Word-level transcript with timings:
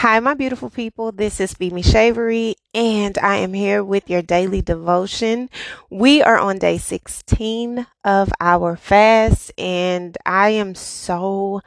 Hi, 0.00 0.20
my 0.20 0.34
beautiful 0.34 0.68
people. 0.68 1.10
This 1.10 1.40
is 1.40 1.54
Be 1.54 1.70
Me 1.70 1.80
Shavery, 1.80 2.56
and 2.74 3.16
I 3.16 3.36
am 3.36 3.54
here 3.54 3.82
with 3.82 4.10
your 4.10 4.20
daily 4.20 4.60
devotion. 4.60 5.48
We 5.88 6.20
are 6.20 6.36
on 6.36 6.58
day 6.58 6.76
16 6.76 7.86
of 8.04 8.30
our 8.38 8.76
fast, 8.76 9.52
and 9.56 10.14
I 10.26 10.50
am 10.50 10.74
so 10.74 11.62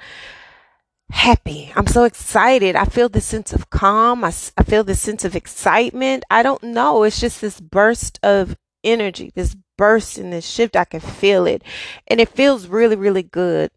happy. 1.10 1.74
I'm 1.76 1.88
so 1.88 2.04
excited. 2.04 2.76
I 2.76 2.86
feel 2.86 3.10
this 3.10 3.26
sense 3.26 3.52
of 3.52 3.72
calm. 3.72 4.24
I, 4.24 4.32
I 4.56 4.64
feel 4.64 4.84
this 4.84 5.02
sense 5.02 5.26
of 5.26 5.36
excitement. 5.36 6.24
I 6.30 6.44
don't 6.44 6.62
know. 6.62 7.02
It's 7.02 7.20
just 7.20 7.42
this 7.42 7.60
burst 7.60 8.20
of 8.22 8.56
energy, 8.84 9.32
this 9.34 9.56
burst 9.76 10.20
and 10.20 10.32
this 10.32 10.48
shift. 10.48 10.76
I 10.76 10.86
can 10.86 11.00
feel 11.00 11.48
it, 11.48 11.64
and 12.06 12.22
it 12.22 12.30
feels 12.30 12.68
really, 12.68 12.96
really 12.96 13.24
good. 13.24 13.72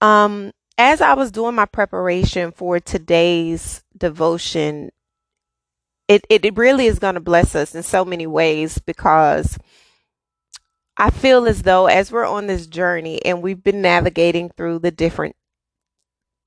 Um, 0.00 0.52
as 0.78 1.00
I 1.00 1.14
was 1.14 1.30
doing 1.30 1.54
my 1.54 1.66
preparation 1.66 2.52
for 2.52 2.80
today's 2.80 3.82
devotion, 3.96 4.90
it, 6.08 6.24
it, 6.28 6.56
really 6.56 6.86
is 6.86 6.98
going 6.98 7.14
to 7.14 7.20
bless 7.20 7.54
us 7.54 7.74
in 7.74 7.82
so 7.82 8.04
many 8.04 8.26
ways 8.26 8.78
because 8.78 9.58
I 10.96 11.10
feel 11.10 11.46
as 11.46 11.62
though 11.62 11.86
as 11.86 12.12
we're 12.12 12.26
on 12.26 12.46
this 12.46 12.66
journey 12.66 13.24
and 13.24 13.42
we've 13.42 13.62
been 13.62 13.82
navigating 13.82 14.50
through 14.50 14.80
the 14.80 14.90
different 14.90 15.36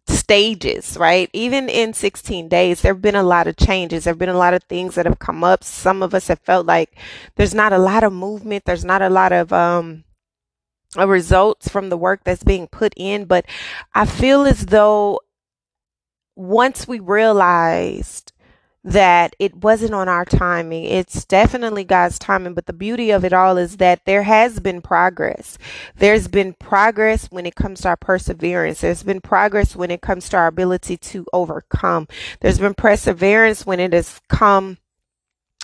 stages, 0.07 0.97
right? 0.97 1.29
Even 1.33 1.67
in 1.69 1.93
16 1.93 2.47
days, 2.47 2.81
there 2.81 2.93
have 2.93 3.01
been 3.01 3.15
a 3.15 3.23
lot 3.23 3.47
of 3.47 3.57
changes. 3.57 4.03
There 4.03 4.11
have 4.11 4.19
been 4.19 4.29
a 4.29 4.37
lot 4.37 4.53
of 4.53 4.63
things 4.63 4.95
that 4.95 5.05
have 5.05 5.19
come 5.19 5.43
up. 5.43 5.63
Some 5.63 6.01
of 6.01 6.13
us 6.13 6.27
have 6.27 6.39
felt 6.39 6.65
like 6.65 6.95
there's 7.35 7.53
not 7.53 7.73
a 7.73 7.77
lot 7.77 8.03
of 8.03 8.13
movement. 8.13 8.65
There's 8.65 8.85
not 8.85 9.01
a 9.01 9.09
lot 9.09 9.31
of, 9.31 9.51
um, 9.51 10.04
results 11.03 11.67
from 11.67 11.89
the 11.89 11.97
work 11.97 12.23
that's 12.23 12.43
being 12.43 12.67
put 12.67 12.93
in, 12.95 13.25
but 13.25 13.45
I 13.93 14.05
feel 14.05 14.45
as 14.45 14.67
though 14.67 15.21
once 16.35 16.87
we 16.87 16.99
realized 16.99 18.33
that 18.85 19.35
it 19.39 19.55
wasn't 19.55 19.95
on 19.95 20.07
our 20.07 20.23
timing. 20.23 20.83
It's 20.83 21.25
definitely 21.25 21.83
God's 21.83 22.19
timing, 22.19 22.53
but 22.53 22.67
the 22.67 22.73
beauty 22.73 23.09
of 23.09 23.25
it 23.25 23.33
all 23.33 23.57
is 23.57 23.77
that 23.77 24.05
there 24.05 24.21
has 24.21 24.59
been 24.59 24.79
progress. 24.79 25.57
There's 25.95 26.27
been 26.27 26.53
progress 26.53 27.25
when 27.31 27.47
it 27.47 27.55
comes 27.55 27.81
to 27.81 27.89
our 27.89 27.97
perseverance. 27.97 28.81
There's 28.81 29.01
been 29.01 29.21
progress 29.21 29.75
when 29.75 29.89
it 29.89 30.01
comes 30.01 30.29
to 30.29 30.37
our 30.37 30.45
ability 30.45 30.97
to 30.97 31.25
overcome. 31.33 32.07
There's 32.41 32.59
been 32.59 32.75
perseverance 32.75 33.65
when 33.65 33.79
it 33.79 33.91
has 33.91 34.21
come 34.29 34.77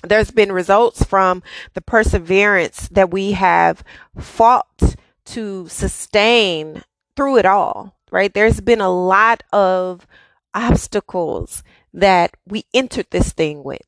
there's 0.04 0.32
been 0.32 0.52
results 0.52 1.04
from 1.04 1.44
the 1.76 1.82
perseverance 1.82 2.88
that 2.90 3.12
we 3.12 3.34
have 3.34 3.84
fought 4.18 4.96
to 5.26 5.68
sustain 5.68 6.84
through 7.16 7.38
it 7.38 7.46
all, 7.46 7.96
right? 8.12 8.34
There's 8.34 8.62
been 8.62 8.82
a 8.82 8.90
lot 8.90 9.44
of 9.52 10.08
obstacles 10.54 11.64
that 11.94 12.36
we 12.48 12.66
entered 12.74 13.08
this 13.12 13.32
thing 13.34 13.64
with, 13.64 13.86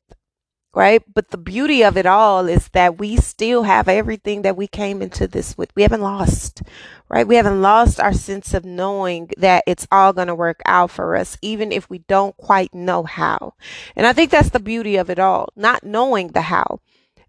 right? 0.74 1.02
But 1.12 1.30
the 1.30 1.38
beauty 1.38 1.82
of 1.82 1.96
it 1.96 2.06
all 2.06 2.48
is 2.48 2.68
that 2.68 2.98
we 2.98 3.16
still 3.16 3.62
have 3.62 3.88
everything 3.88 4.42
that 4.42 4.56
we 4.56 4.66
came 4.66 5.00
into 5.02 5.26
this 5.26 5.56
with. 5.56 5.74
We 5.74 5.82
haven't 5.82 6.00
lost, 6.00 6.62
right? 7.08 7.26
We 7.26 7.36
haven't 7.36 7.62
lost 7.62 8.00
our 8.00 8.12
sense 8.12 8.54
of 8.54 8.64
knowing 8.64 9.30
that 9.38 9.64
it's 9.66 9.86
all 9.90 10.12
going 10.12 10.28
to 10.28 10.34
work 10.34 10.60
out 10.66 10.90
for 10.90 11.16
us, 11.16 11.38
even 11.40 11.72
if 11.72 11.88
we 11.88 11.98
don't 11.98 12.36
quite 12.36 12.74
know 12.74 13.04
how. 13.04 13.54
And 13.96 14.06
I 14.06 14.12
think 14.12 14.30
that's 14.30 14.50
the 14.50 14.60
beauty 14.60 14.96
of 14.96 15.10
it 15.10 15.18
all, 15.18 15.48
not 15.56 15.84
knowing 15.84 16.28
the 16.28 16.42
how 16.42 16.80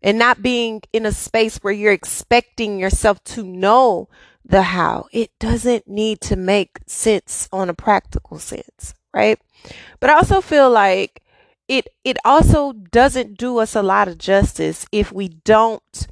and 0.06 0.20
not 0.20 0.44
being 0.44 0.84
in 0.94 1.04
a 1.04 1.12
space 1.12 1.58
where 1.58 1.74
you're 1.74 1.92
expecting 1.92 2.78
yourself 2.78 3.22
to 3.24 3.44
know 3.44 4.08
the 4.46 4.62
how. 4.62 5.08
It 5.12 5.32
doesn't 5.40 5.88
need 5.88 6.22
to 6.22 6.36
make 6.36 6.78
sense 6.86 7.50
on 7.52 7.70
a 7.70 7.74
practical 7.74 8.38
sense, 8.38 8.94
right? 9.16 9.40
But 10.00 10.12
I 10.12 10.14
also 10.14 10.42
feel 10.42 10.70
like 10.70 11.24
it 11.68 11.88
it 12.04 12.18
also 12.24 12.72
doesn't 12.72 13.40
do 13.40 13.58
us 13.58 13.76
a 13.76 13.82
lot 13.82 14.08
of 14.08 14.20
justice 14.20 14.86
if 14.92 15.12
we 15.12 15.28
don't 15.28 16.08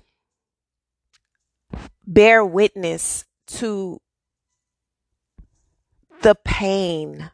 bear 2.08 2.44
witness 2.44 3.26
to 3.46 4.02
the 6.24 6.34
pain 6.44 7.30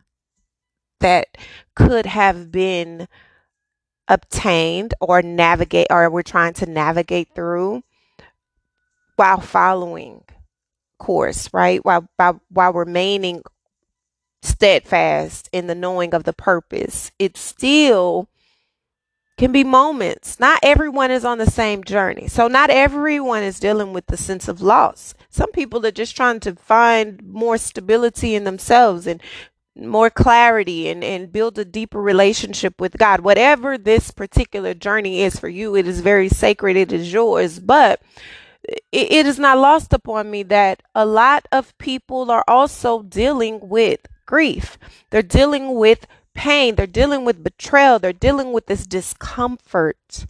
that 0.99 1.37
could 1.73 2.05
have 2.05 2.51
been 2.51 3.07
obtained 4.09 4.93
or 4.99 5.21
navigate 5.21 5.87
or 5.89 6.09
we're 6.09 6.23
trying 6.23 6.53
to 6.53 6.65
navigate 6.65 7.29
through 7.33 7.83
while 9.15 9.39
following 9.39 10.23
course, 10.97 11.49
right? 11.53 11.83
While 11.85 12.09
while, 12.17 12.41
while 12.49 12.73
remaining 12.73 13.43
steadfast 14.41 15.49
in 15.51 15.67
the 15.67 15.75
knowing 15.75 16.13
of 16.13 16.23
the 16.23 16.33
purpose. 16.33 17.11
It 17.19 17.37
still 17.37 18.29
can 19.37 19.51
be 19.51 19.63
moments. 19.63 20.39
Not 20.39 20.59
everyone 20.63 21.11
is 21.11 21.23
on 21.23 21.37
the 21.37 21.49
same 21.49 21.83
journey. 21.83 22.27
So 22.27 22.47
not 22.47 22.69
everyone 22.69 23.43
is 23.43 23.59
dealing 23.59 23.93
with 23.93 24.07
the 24.07 24.17
sense 24.17 24.47
of 24.47 24.61
loss. 24.61 25.13
Some 25.29 25.51
people 25.51 25.85
are 25.85 25.91
just 25.91 26.15
trying 26.15 26.41
to 26.41 26.55
find 26.55 27.23
more 27.23 27.57
stability 27.57 28.35
in 28.35 28.43
themselves 28.43 29.07
and 29.07 29.21
more 29.81 30.09
clarity 30.09 30.89
and, 30.89 31.03
and 31.03 31.31
build 31.31 31.57
a 31.57 31.65
deeper 31.65 32.01
relationship 32.01 32.79
with 32.79 32.97
God. 32.97 33.21
Whatever 33.21 33.77
this 33.77 34.11
particular 34.11 34.73
journey 34.73 35.21
is 35.21 35.39
for 35.39 35.49
you, 35.49 35.75
it 35.75 35.87
is 35.87 36.01
very 36.01 36.29
sacred. 36.29 36.75
It 36.75 36.91
is 36.91 37.11
yours. 37.13 37.59
But 37.59 38.01
it, 38.63 38.81
it 38.91 39.25
is 39.25 39.39
not 39.39 39.57
lost 39.57 39.93
upon 39.93 40.29
me 40.31 40.43
that 40.43 40.83
a 40.93 41.05
lot 41.05 41.47
of 41.51 41.77
people 41.77 42.31
are 42.31 42.43
also 42.47 43.03
dealing 43.03 43.59
with 43.61 44.01
grief. 44.25 44.77
They're 45.09 45.21
dealing 45.21 45.75
with 45.75 46.07
pain. 46.33 46.75
They're 46.75 46.87
dealing 46.87 47.25
with 47.25 47.43
betrayal. 47.43 47.99
They're 47.99 48.13
dealing 48.13 48.51
with 48.51 48.67
this 48.67 48.85
discomfort. 48.85 50.25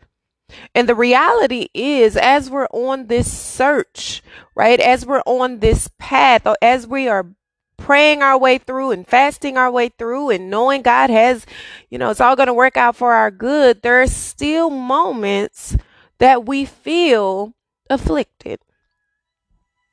And 0.73 0.89
the 0.89 0.95
reality 0.95 1.67
is, 1.73 2.17
as 2.17 2.49
we're 2.49 2.67
on 2.71 3.07
this 3.07 3.31
search, 3.31 4.23
right, 4.55 4.79
as 4.79 5.05
we're 5.05 5.21
on 5.25 5.59
this 5.59 5.89
path, 5.99 6.47
or 6.47 6.57
as 6.61 6.87
we 6.87 7.07
are 7.07 7.27
praying 7.79 8.21
our 8.21 8.37
way 8.37 8.57
through 8.57 8.91
and 8.91 9.07
fasting 9.07 9.57
our 9.57 9.71
way 9.71 9.89
through 9.89 10.29
and 10.29 10.49
knowing 10.49 10.81
God 10.81 11.09
has, 11.09 11.45
you 11.89 11.97
know, 11.97 12.09
it's 12.09 12.21
all 12.21 12.35
going 12.35 12.47
to 12.47 12.53
work 12.53 12.77
out 12.77 12.95
for 12.95 13.13
our 13.13 13.31
good, 13.31 13.81
there 13.81 14.01
are 14.01 14.07
still 14.07 14.69
moments 14.69 15.75
that 16.19 16.45
we 16.45 16.65
feel 16.65 17.53
afflicted. 17.89 18.59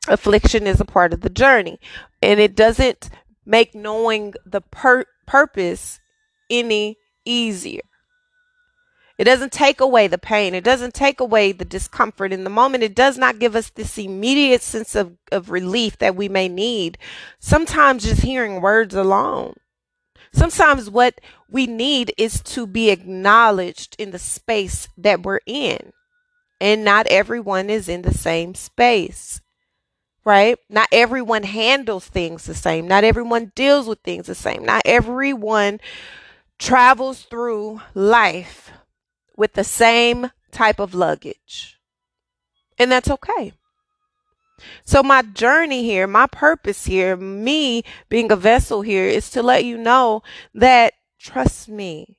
Affliction 0.09 0.67
is 0.67 0.81
a 0.81 0.85
part 0.85 1.13
of 1.13 1.23
the 1.23 1.31
journey, 1.31 1.81
and 2.23 2.39
it 2.39 2.55
doesn't 2.55 3.11
make 3.45 3.75
knowing 3.75 4.35
the 4.45 4.61
pur- 4.61 5.07
purpose 5.27 5.99
any 6.51 6.97
easier. 7.25 7.83
It 9.19 9.25
doesn't 9.25 9.53
take 9.53 9.81
away 9.81 10.09
the 10.09 10.19
pain. 10.19 10.55
It 10.55 10.65
doesn't 10.65 10.93
take 10.93 11.21
away 11.21 11.53
the 11.53 11.65
discomfort 11.65 12.33
in 12.33 12.45
the 12.45 12.51
moment. 12.51 12.85
It 12.85 12.95
does 12.95 13.17
not 13.17 13.39
give 13.39 13.57
us 13.57 13.71
this 13.71 13.97
immediate 13.97 14.63
sense 14.63 14.95
of, 14.95 15.17
of 15.33 15.51
relief 15.51 15.99
that 15.99 16.17
we 16.17 16.29
may 16.29 16.49
need. 16.49 16.99
Sometimes 17.39 18.05
just 18.05 18.23
hearing 18.23 18.61
words 18.61 18.95
alone. 18.95 19.55
Sometimes 20.33 20.91
what 20.91 21.19
we 21.49 21.67
need 21.67 22.13
is 22.19 22.43
to 22.43 22.67
be 22.67 22.91
acknowledged 22.91 23.97
in 23.99 24.11
the 24.11 24.19
space 24.19 24.89
that 24.99 25.23
we're 25.23 25.41
in. 25.47 25.93
And 26.61 26.85
not 26.85 27.07
everyone 27.07 27.71
is 27.71 27.89
in 27.89 28.03
the 28.03 28.15
same 28.15 28.55
space, 28.55 29.41
right? 30.25 30.59
Not 30.69 30.89
everyone 30.93 31.45
handles 31.45 32.07
things 32.07 32.45
the 32.45 32.55
same. 32.55 32.87
Not 32.87 33.05
everyone 33.05 33.53
deals 33.55 33.87
with 33.87 34.01
things 34.01 34.27
the 34.27 34.35
same. 34.35 34.65
Not 34.65 34.83
everyone 34.85 35.81
travels 36.59 37.23
through 37.23 37.81
life 37.95 38.73
with 39.37 39.55
the 39.55 39.65
same 39.65 40.31
type 40.51 40.79
of 40.79 40.95
luggage. 40.95 41.79
And 42.79 42.91
that's 42.91 43.11
okay. 43.11 43.53
So, 44.85 45.03
my 45.03 45.23
journey 45.23 45.85
here, 45.85 46.07
my 46.07 46.27
purpose 46.27 46.87
here, 46.87 47.17
me 47.17 47.83
being 48.09 48.33
a 48.33 48.37
vessel 48.37 48.83
here 48.83 49.07
is 49.07 49.29
to 49.31 49.43
let 49.43 49.65
you 49.65 49.77
know 49.77 50.23
that 50.55 50.95
trust 51.19 51.69
me, 51.69 52.17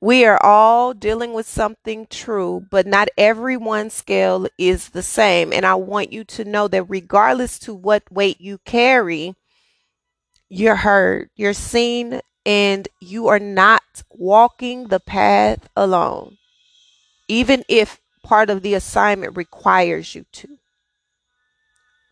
we 0.00 0.24
are 0.24 0.38
all 0.42 0.94
dealing 0.94 1.32
with 1.32 1.48
something 1.48 2.06
true, 2.08 2.64
but 2.70 2.86
not 2.86 3.08
everyone's 3.16 3.94
scale 3.94 4.46
is 4.56 4.90
the 4.90 5.02
same. 5.02 5.52
And 5.52 5.66
I 5.66 5.74
want 5.74 6.12
you 6.12 6.24
to 6.24 6.44
know 6.44 6.68
that 6.68 6.84
regardless 6.84 7.58
to 7.60 7.74
what 7.74 8.10
weight 8.12 8.40
you 8.40 8.58
carry, 8.58 9.34
you're 10.48 10.76
heard, 10.76 11.30
you're 11.34 11.52
seen, 11.52 12.20
and 12.48 12.88
you 12.98 13.28
are 13.28 13.38
not 13.38 14.02
walking 14.10 14.88
the 14.88 14.98
path 14.98 15.68
alone, 15.76 16.38
even 17.28 17.62
if 17.68 18.00
part 18.22 18.48
of 18.48 18.62
the 18.62 18.72
assignment 18.72 19.36
requires 19.36 20.14
you 20.14 20.24
to. 20.32 20.48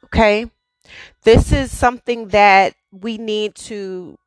Okay? 0.05 0.50
This 1.23 1.53
is 1.53 1.77
something 1.77 2.29
that 2.29 2.75
we 2.93 3.17
need 3.17 3.55
to 3.55 4.19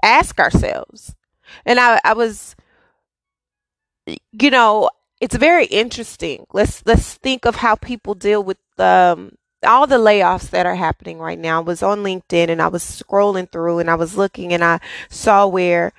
ask 0.00 0.38
ourselves. 0.38 1.16
And 1.66 1.80
I, 1.80 2.00
I 2.04 2.12
was, 2.12 2.54
you 4.06 4.50
know, 4.50 4.90
it's 5.20 5.36
very 5.36 5.66
interesting. 5.66 6.46
Let's 6.52 6.86
let's 6.86 7.14
think 7.14 7.46
of 7.46 7.56
how 7.56 7.74
people 7.74 8.14
deal 8.14 8.44
with 8.44 8.58
um, 8.78 9.37
all 9.66 9.86
the 9.86 9.96
layoffs 9.96 10.50
that 10.50 10.66
are 10.66 10.76
happening 10.76 11.18
right 11.18 11.38
now 11.38 11.58
I 11.58 11.64
was 11.64 11.82
on 11.82 12.04
LinkedIn 12.04 12.48
and 12.48 12.62
I 12.62 12.68
was 12.68 12.82
scrolling 12.82 13.50
through 13.50 13.80
and 13.80 13.90
I 13.90 13.96
was 13.96 14.16
looking 14.16 14.52
and 14.52 14.62
I 14.62 14.80
saw 15.08 15.46
where 15.46 15.92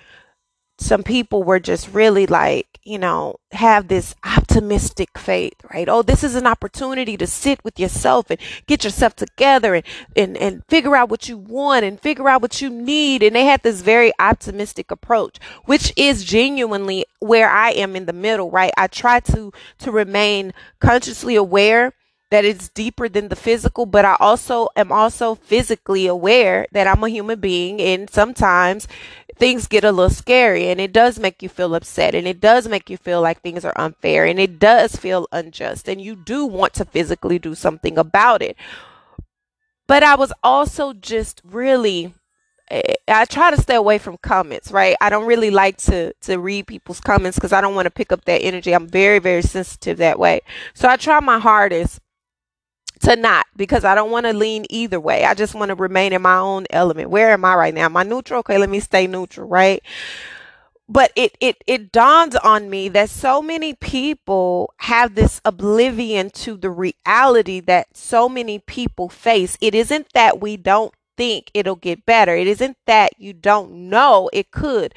some 0.79 1.03
people 1.03 1.43
were 1.43 1.59
just 1.59 1.93
really 1.93 2.25
like, 2.25 2.79
you 2.83 2.97
know, 2.97 3.35
have 3.51 3.89
this 3.89 4.15
optimistic 4.23 5.17
faith, 5.17 5.55
right? 5.73 5.89
Oh, 5.89 6.01
this 6.01 6.23
is 6.23 6.35
an 6.35 6.47
opportunity 6.47 7.17
to 7.17 7.27
sit 7.27 7.63
with 7.65 7.77
yourself 7.77 8.29
and 8.29 8.39
get 8.65 8.85
yourself 8.85 9.15
together 9.15 9.75
and, 9.75 9.85
and, 10.15 10.37
and 10.37 10.63
figure 10.69 10.95
out 10.95 11.09
what 11.09 11.27
you 11.27 11.37
want 11.37 11.83
and 11.83 11.99
figure 11.99 12.29
out 12.29 12.41
what 12.41 12.61
you 12.61 12.69
need. 12.69 13.21
And 13.23 13.35
they 13.35 13.43
had 13.43 13.61
this 13.61 13.81
very 13.81 14.13
optimistic 14.19 14.89
approach, 14.89 15.37
which 15.65 15.91
is 15.97 16.23
genuinely 16.23 17.05
where 17.19 17.49
I 17.49 17.71
am 17.71 17.97
in 17.97 18.05
the 18.05 18.13
middle, 18.13 18.49
right? 18.49 18.71
I 18.77 18.87
try 18.87 19.19
to, 19.19 19.51
to 19.79 19.91
remain 19.91 20.53
consciously 20.79 21.35
aware 21.35 21.93
that 22.31 22.45
it's 22.45 22.69
deeper 22.69 23.09
than 23.09 23.29
the 23.29 23.35
physical, 23.35 23.85
but 23.85 24.05
I 24.05 24.15
also 24.19 24.69
am 24.75 24.91
also 24.91 25.35
physically 25.35 26.05
aware 26.05 26.67
that 26.71 26.87
I'm 26.87 27.03
a 27.03 27.09
human 27.09 27.39
being 27.39 27.81
and 27.81 28.09
sometimes 28.09 28.87
things 29.35 29.67
get 29.67 29.83
a 29.83 29.91
little 29.91 30.09
scary 30.09 30.67
and 30.67 30.79
it 30.79 30.91
does 30.91 31.17
make 31.17 31.41
you 31.41 31.49
feel 31.49 31.73
upset 31.73 32.13
and 32.13 32.27
it 32.27 32.39
does 32.39 32.67
make 32.67 32.89
you 32.89 32.97
feel 32.97 33.21
like 33.21 33.41
things 33.41 33.63
are 33.65 33.73
unfair 33.77 34.25
and 34.25 34.39
it 34.39 34.59
does 34.59 34.95
feel 34.95 35.27
unjust 35.31 35.87
and 35.87 36.01
you 36.01 36.15
do 36.15 36.45
want 36.45 36.73
to 36.73 36.85
physically 36.85 37.39
do 37.39 37.55
something 37.55 37.97
about 37.97 38.41
it. 38.41 38.55
But 39.87 40.03
I 40.03 40.15
was 40.15 40.31
also 40.43 40.93
just 40.93 41.41
really 41.43 42.13
eh, 42.69 42.93
I 43.07 43.25
try 43.25 43.49
to 43.49 43.59
stay 43.59 43.75
away 43.75 43.97
from 43.97 44.17
comments, 44.17 44.71
right? 44.71 44.95
I 45.01 45.09
don't 45.09 45.25
really 45.25 45.49
like 45.49 45.77
to 45.77 46.13
to 46.21 46.37
read 46.37 46.67
people's 46.67 46.99
comments 46.99 47.37
because 47.37 47.53
I 47.53 47.61
don't 47.61 47.73
want 47.73 47.87
to 47.87 47.91
pick 47.91 48.11
up 48.11 48.25
that 48.25 48.43
energy. 48.43 48.75
I'm 48.75 48.87
very 48.87 49.17
very 49.17 49.41
sensitive 49.41 49.97
that 49.97 50.19
way. 50.19 50.41
So 50.75 50.87
I 50.87 50.97
try 50.97 51.19
my 51.21 51.39
hardest 51.39 52.01
to 53.01 53.15
not 53.15 53.45
because 53.55 53.85
I 53.85 53.95
don't 53.95 54.11
want 54.11 54.25
to 54.25 54.33
lean 54.33 54.65
either 54.69 54.99
way. 54.99 55.25
I 55.25 55.33
just 55.33 55.55
want 55.55 55.69
to 55.69 55.75
remain 55.75 56.13
in 56.13 56.21
my 56.21 56.37
own 56.37 56.65
element. 56.69 57.09
Where 57.09 57.31
am 57.31 57.45
I 57.45 57.55
right 57.55 57.73
now? 57.73 57.85
Am 57.85 57.97
I 57.97 58.03
neutral? 58.03 58.39
Okay, 58.39 58.57
let 58.57 58.69
me 58.69 58.79
stay 58.79 59.07
neutral, 59.07 59.47
right? 59.47 59.81
But 60.87 61.11
it 61.15 61.37
it 61.39 61.63
it 61.67 61.91
dawns 61.91 62.35
on 62.35 62.69
me 62.69 62.89
that 62.89 63.11
so 63.11 63.41
many 63.41 63.75
people 63.75 64.73
have 64.77 65.13
this 65.13 65.39
oblivion 65.45 66.31
to 66.31 66.57
the 66.57 66.71
reality 66.71 67.59
that 67.61 67.95
so 67.95 68.27
many 68.27 68.59
people 68.59 69.07
face. 69.07 69.55
It 69.61 69.75
isn't 69.75 70.11
that 70.13 70.41
we 70.41 70.57
don't 70.57 70.93
think 71.15 71.51
it'll 71.53 71.75
get 71.75 72.05
better. 72.05 72.35
It 72.35 72.47
isn't 72.47 72.77
that 72.87 73.11
you 73.19 73.33
don't 73.33 73.89
know 73.89 74.29
it 74.33 74.49
could. 74.49 74.95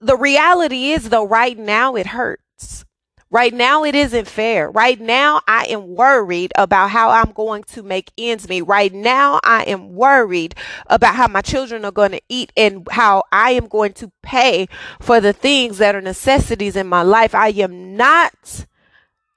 The 0.00 0.16
reality 0.16 0.90
is 0.90 1.10
though 1.10 1.26
right 1.26 1.56
now 1.56 1.94
it 1.94 2.08
hurts 2.08 2.84
Right 3.32 3.54
now, 3.54 3.82
it 3.82 3.94
isn't 3.94 4.28
fair. 4.28 4.70
Right 4.70 5.00
now, 5.00 5.40
I 5.48 5.64
am 5.70 5.94
worried 5.94 6.52
about 6.54 6.90
how 6.90 7.08
I'm 7.08 7.32
going 7.32 7.62
to 7.68 7.82
make 7.82 8.12
ends 8.18 8.46
meet. 8.46 8.60
Right 8.60 8.92
now, 8.92 9.40
I 9.42 9.62
am 9.62 9.94
worried 9.94 10.54
about 10.86 11.14
how 11.14 11.28
my 11.28 11.40
children 11.40 11.86
are 11.86 11.92
going 11.92 12.12
to 12.12 12.20
eat 12.28 12.52
and 12.58 12.86
how 12.90 13.22
I 13.32 13.52
am 13.52 13.68
going 13.68 13.94
to 13.94 14.12
pay 14.22 14.68
for 15.00 15.18
the 15.18 15.32
things 15.32 15.78
that 15.78 15.94
are 15.94 16.02
necessities 16.02 16.76
in 16.76 16.86
my 16.86 17.00
life. 17.00 17.34
I 17.34 17.48
am 17.48 17.96
not 17.96 18.66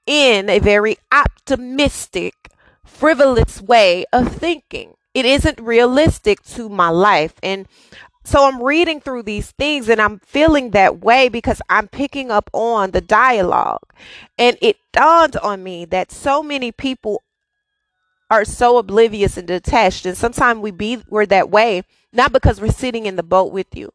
in 0.04 0.50
a 0.50 0.58
very 0.58 0.98
optimistic, 1.10 2.50
frivolous 2.84 3.62
way 3.62 4.04
of 4.12 4.30
thinking. 4.30 4.92
It 5.14 5.24
isn't 5.24 5.58
realistic 5.58 6.42
to 6.42 6.68
my 6.68 6.90
life. 6.90 7.32
And 7.42 7.66
so 8.26 8.46
I'm 8.46 8.62
reading 8.62 9.00
through 9.00 9.22
these 9.22 9.52
things 9.52 9.88
and 9.88 10.00
I'm 10.00 10.18
feeling 10.18 10.70
that 10.70 11.00
way 11.00 11.28
because 11.28 11.62
I'm 11.68 11.88
picking 11.88 12.30
up 12.30 12.50
on 12.52 12.90
the 12.90 13.00
dialogue. 13.00 13.82
And 14.38 14.58
it 14.60 14.78
dawned 14.92 15.36
on 15.36 15.62
me 15.62 15.84
that 15.86 16.10
so 16.10 16.42
many 16.42 16.72
people 16.72 17.22
are 18.28 18.44
so 18.44 18.78
oblivious 18.78 19.36
and 19.36 19.46
detached. 19.46 20.06
And 20.06 20.16
sometimes 20.16 20.60
we 20.60 20.72
be 20.72 21.02
we're 21.08 21.26
that 21.26 21.50
way, 21.50 21.82
not 22.12 22.32
because 22.32 22.60
we're 22.60 22.72
sitting 22.72 23.06
in 23.06 23.16
the 23.16 23.22
boat 23.22 23.52
with 23.52 23.76
you 23.76 23.92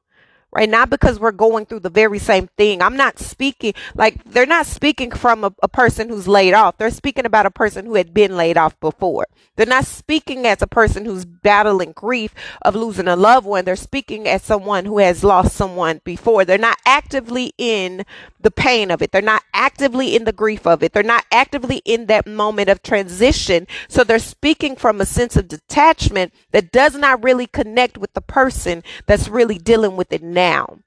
right? 0.54 0.70
Not 0.70 0.90
because 0.90 1.20
we're 1.20 1.32
going 1.32 1.66
through 1.66 1.80
the 1.80 1.90
very 1.90 2.20
same 2.20 2.48
thing. 2.58 2.82
I'm 2.82 2.98
not 2.98 3.20
speaking 3.20 3.74
like 3.96 4.24
they're 4.26 4.46
not 4.46 4.66
speaking 4.66 5.12
from 5.12 5.44
a, 5.44 5.54
a, 5.64 5.68
person 5.68 6.10
who's 6.10 6.28
laid 6.28 6.54
off. 6.54 6.78
They're 6.78 6.90
speaking 6.90 7.26
about 7.26 7.46
a 7.46 7.52
person 7.52 7.86
who 7.86 7.96
had 7.96 8.14
been 8.14 8.36
laid 8.36 8.58
off 8.58 8.78
before. 8.80 9.28
They're 9.56 9.66
not 9.66 9.86
speaking 9.86 10.46
as 10.46 10.62
a 10.62 10.68
person 10.68 11.06
who's 11.06 11.24
battling 11.24 11.94
grief 11.94 12.34
of 12.64 12.76
losing 12.76 13.08
a 13.08 13.16
loved 13.16 13.48
one. 13.48 13.64
They're 13.64 13.76
speaking 13.76 14.28
as 14.28 14.44
someone 14.44 14.86
who 14.86 14.98
has 15.00 15.24
lost 15.24 15.56
someone 15.56 16.02
before. 16.04 16.44
They're 16.44 16.58
not 16.58 16.78
actively 16.86 17.54
in 17.58 18.04
the 18.42 18.52
pain 18.52 18.92
of 18.92 19.02
it. 19.02 19.12
They're 19.12 19.22
not 19.22 19.44
actively 19.54 20.16
in 20.16 20.26
the 20.26 20.34
grief 20.34 20.68
of 20.68 20.84
it. 20.84 20.92
They're 20.92 21.04
not 21.04 21.26
actively 21.32 21.82
in 21.86 22.08
that 22.08 22.28
moment 22.28 22.70
of 22.70 22.84
transition. 22.84 23.68
So 23.88 24.04
they're 24.04 24.20
speaking 24.20 24.76
from 24.76 25.00
a 25.00 25.06
sense 25.06 25.38
of 25.38 25.48
detachment 25.48 26.34
that 26.52 26.72
does 26.72 26.96
not 26.96 27.24
really 27.24 27.48
connect 27.48 27.98
with 27.98 28.14
the 28.14 28.22
person 28.22 28.84
that's 29.06 29.30
really 29.30 29.58
dealing 29.58 29.96
with 29.96 30.12
it 30.12 30.24
now 30.24 30.41
now. 30.42 30.80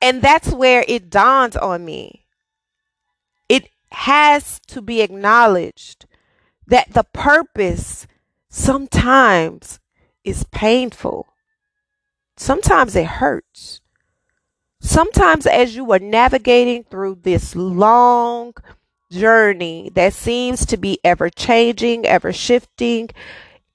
And 0.00 0.22
that's 0.22 0.50
where 0.52 0.84
it 0.88 1.10
dawns 1.10 1.56
on 1.56 1.84
me. 1.84 2.24
It 3.48 3.68
has 3.90 4.60
to 4.68 4.80
be 4.80 5.00
acknowledged 5.02 6.06
that 6.66 6.92
the 6.92 7.04
purpose 7.04 8.06
sometimes 8.48 9.80
is 10.24 10.44
painful. 10.44 11.26
Sometimes 12.36 12.94
it 12.94 13.06
hurts. 13.06 13.80
Sometimes, 14.80 15.44
as 15.46 15.74
you 15.74 15.90
are 15.92 15.98
navigating 15.98 16.84
through 16.84 17.16
this 17.22 17.56
long 17.56 18.54
journey 19.10 19.90
that 19.94 20.12
seems 20.14 20.64
to 20.66 20.76
be 20.76 20.98
ever 21.02 21.28
changing, 21.30 22.06
ever 22.06 22.32
shifting, 22.32 23.10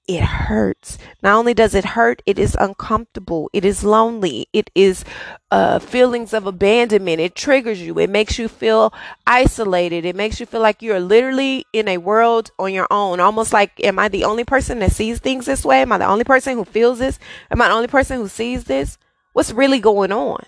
it 0.06 0.22
hurts. 0.22 0.98
Not 1.22 1.36
only 1.36 1.54
does 1.54 1.74
it 1.74 1.84
hurt, 1.84 2.20
it 2.26 2.38
is 2.38 2.56
uncomfortable. 2.60 3.48
It 3.54 3.64
is 3.64 3.84
lonely. 3.84 4.46
It 4.52 4.70
is 4.74 5.02
uh, 5.50 5.78
feelings 5.78 6.34
of 6.34 6.46
abandonment. 6.46 7.20
It 7.20 7.34
triggers 7.34 7.80
you. 7.80 7.98
It 7.98 8.10
makes 8.10 8.38
you 8.38 8.48
feel 8.48 8.92
isolated. 9.26 10.04
It 10.04 10.14
makes 10.14 10.40
you 10.40 10.46
feel 10.46 10.60
like 10.60 10.82
you're 10.82 11.00
literally 11.00 11.64
in 11.72 11.88
a 11.88 11.98
world 11.98 12.50
on 12.58 12.74
your 12.74 12.86
own. 12.90 13.18
Almost 13.18 13.54
like, 13.54 13.72
am 13.82 13.98
I 13.98 14.08
the 14.08 14.24
only 14.24 14.44
person 14.44 14.78
that 14.80 14.92
sees 14.92 15.20
things 15.20 15.46
this 15.46 15.64
way? 15.64 15.80
Am 15.80 15.92
I 15.92 15.98
the 15.98 16.06
only 16.06 16.24
person 16.24 16.56
who 16.56 16.66
feels 16.66 16.98
this? 16.98 17.18
Am 17.50 17.62
I 17.62 17.68
the 17.68 17.74
only 17.74 17.88
person 17.88 18.18
who 18.18 18.28
sees 18.28 18.64
this? 18.64 18.98
What's 19.32 19.52
really 19.52 19.80
going 19.80 20.12
on? 20.12 20.44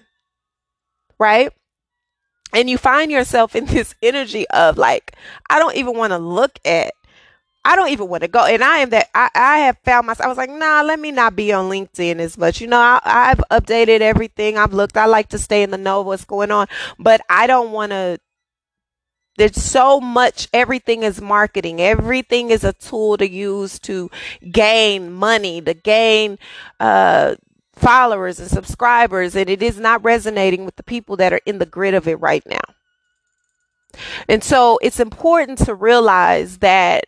Right? 1.19 1.51
And 2.53 2.71
you 2.71 2.79
find 2.79 3.11
yourself 3.11 3.57
in 3.57 3.67
this 3.67 3.95
energy 4.03 4.47
of 4.51 4.79
like, 4.79 5.17
I 5.51 5.59
don't 5.59 5.77
even 5.77 5.97
want 5.97 6.13
to 6.13 6.19
look 6.19 6.59
at 6.65 6.93
I 7.67 7.75
don't 7.75 7.89
even 7.89 8.09
want 8.09 8.23
to 8.23 8.29
go. 8.29 8.45
And 8.45 8.63
I 8.63 8.79
am 8.79 8.91
that 8.91 9.09
I, 9.13 9.29
I 9.35 9.59
have 9.59 9.77
found 9.85 10.07
myself, 10.07 10.25
I 10.25 10.29
was 10.29 10.39
like, 10.39 10.51
nah, 10.51 10.83
let 10.83 11.01
me 11.01 11.11
not 11.11 11.35
be 11.35 11.53
on 11.53 11.69
LinkedIn 11.69 12.21
as 12.21 12.39
much. 12.39 12.61
You 12.61 12.69
know, 12.69 12.79
I, 12.79 13.01
I've 13.05 13.43
updated 13.51 14.03
everything. 14.03 14.57
I've 14.57 14.73
looked, 14.73 14.97
I 14.97 15.07
like 15.07 15.31
to 15.31 15.39
stay 15.39 15.65
in 15.65 15.73
the 15.73 15.77
know 15.77 16.03
what's 16.03 16.25
going 16.25 16.53
on, 16.53 16.69
but 16.97 17.21
I 17.29 17.49
don't 17.49 17.73
want 17.73 17.91
to 17.91 18.21
there's 19.37 19.61
so 19.61 20.01
much 20.01 20.49
everything 20.55 21.03
is 21.03 21.21
marketing 21.21 21.79
everything 21.79 22.49
is 22.49 22.65
a 22.65 22.73
tool 22.73 23.19
to 23.19 23.29
use 23.29 23.79
to 23.79 24.11
gain 24.51 25.13
money 25.13 25.61
to 25.61 25.75
gain 25.75 26.39
uh, 26.81 27.35
followers 27.75 28.41
and 28.41 28.49
subscribers 28.49 29.37
and 29.37 29.51
it 29.51 29.63
is 29.63 29.79
not 29.79 30.03
resonating 30.03 30.65
with 30.65 30.77
the 30.77 30.83
people 30.83 31.17
that 31.17 31.35
are 31.35 31.41
in 31.45 31.59
the 31.59 31.67
grid 31.67 31.93
of 31.93 32.09
it 32.09 32.19
right 32.19 32.47
now 32.47 32.63
and 34.27 34.43
so 34.43 34.79
it's 34.81 35.01
important 35.01 35.59
to 35.59 35.75
realize 35.75 36.57
that 36.59 37.05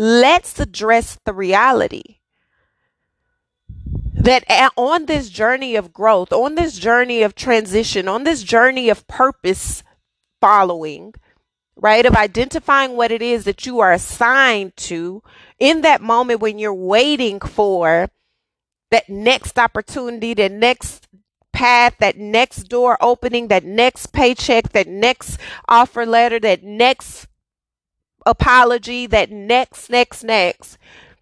let's 0.00 0.58
address 0.58 1.18
the 1.26 1.32
reality 1.34 2.20
that 4.14 4.42
on 4.74 5.04
this 5.04 5.28
journey 5.28 5.76
of 5.76 5.92
growth, 5.92 6.32
on 6.32 6.54
this 6.54 6.78
journey 6.78 7.20
of 7.20 7.34
transition, 7.34 8.08
on 8.08 8.24
this 8.24 8.42
journey 8.42 8.88
of 8.88 9.06
purpose 9.06 9.82
following, 10.40 11.12
right, 11.76 12.06
of 12.06 12.16
identifying 12.16 12.96
what 12.96 13.10
it 13.10 13.20
is 13.20 13.44
that 13.44 13.66
you 13.66 13.80
are 13.80 13.92
assigned 13.92 14.74
to 14.76 15.22
in 15.58 15.82
that 15.82 16.00
moment 16.00 16.40
when 16.40 16.58
you're 16.58 16.72
waiting 16.72 17.38
for 17.38 18.08
that 18.90 19.06
next 19.10 19.58
opportunity, 19.58 20.32
that 20.32 20.50
next 20.50 21.08
path, 21.52 21.94
that 21.98 22.16
next 22.16 22.64
door 22.64 22.96
opening, 23.02 23.48
that 23.48 23.64
next 23.64 24.14
paycheck, 24.14 24.70
that 24.70 24.88
next 24.88 25.38
offer 25.68 26.06
letter, 26.06 26.40
that 26.40 26.62
next 26.62 27.26
apology, 28.26 29.06
that 29.06 29.30
next, 29.30 29.90
next, 29.90 30.24
next. 30.24 30.78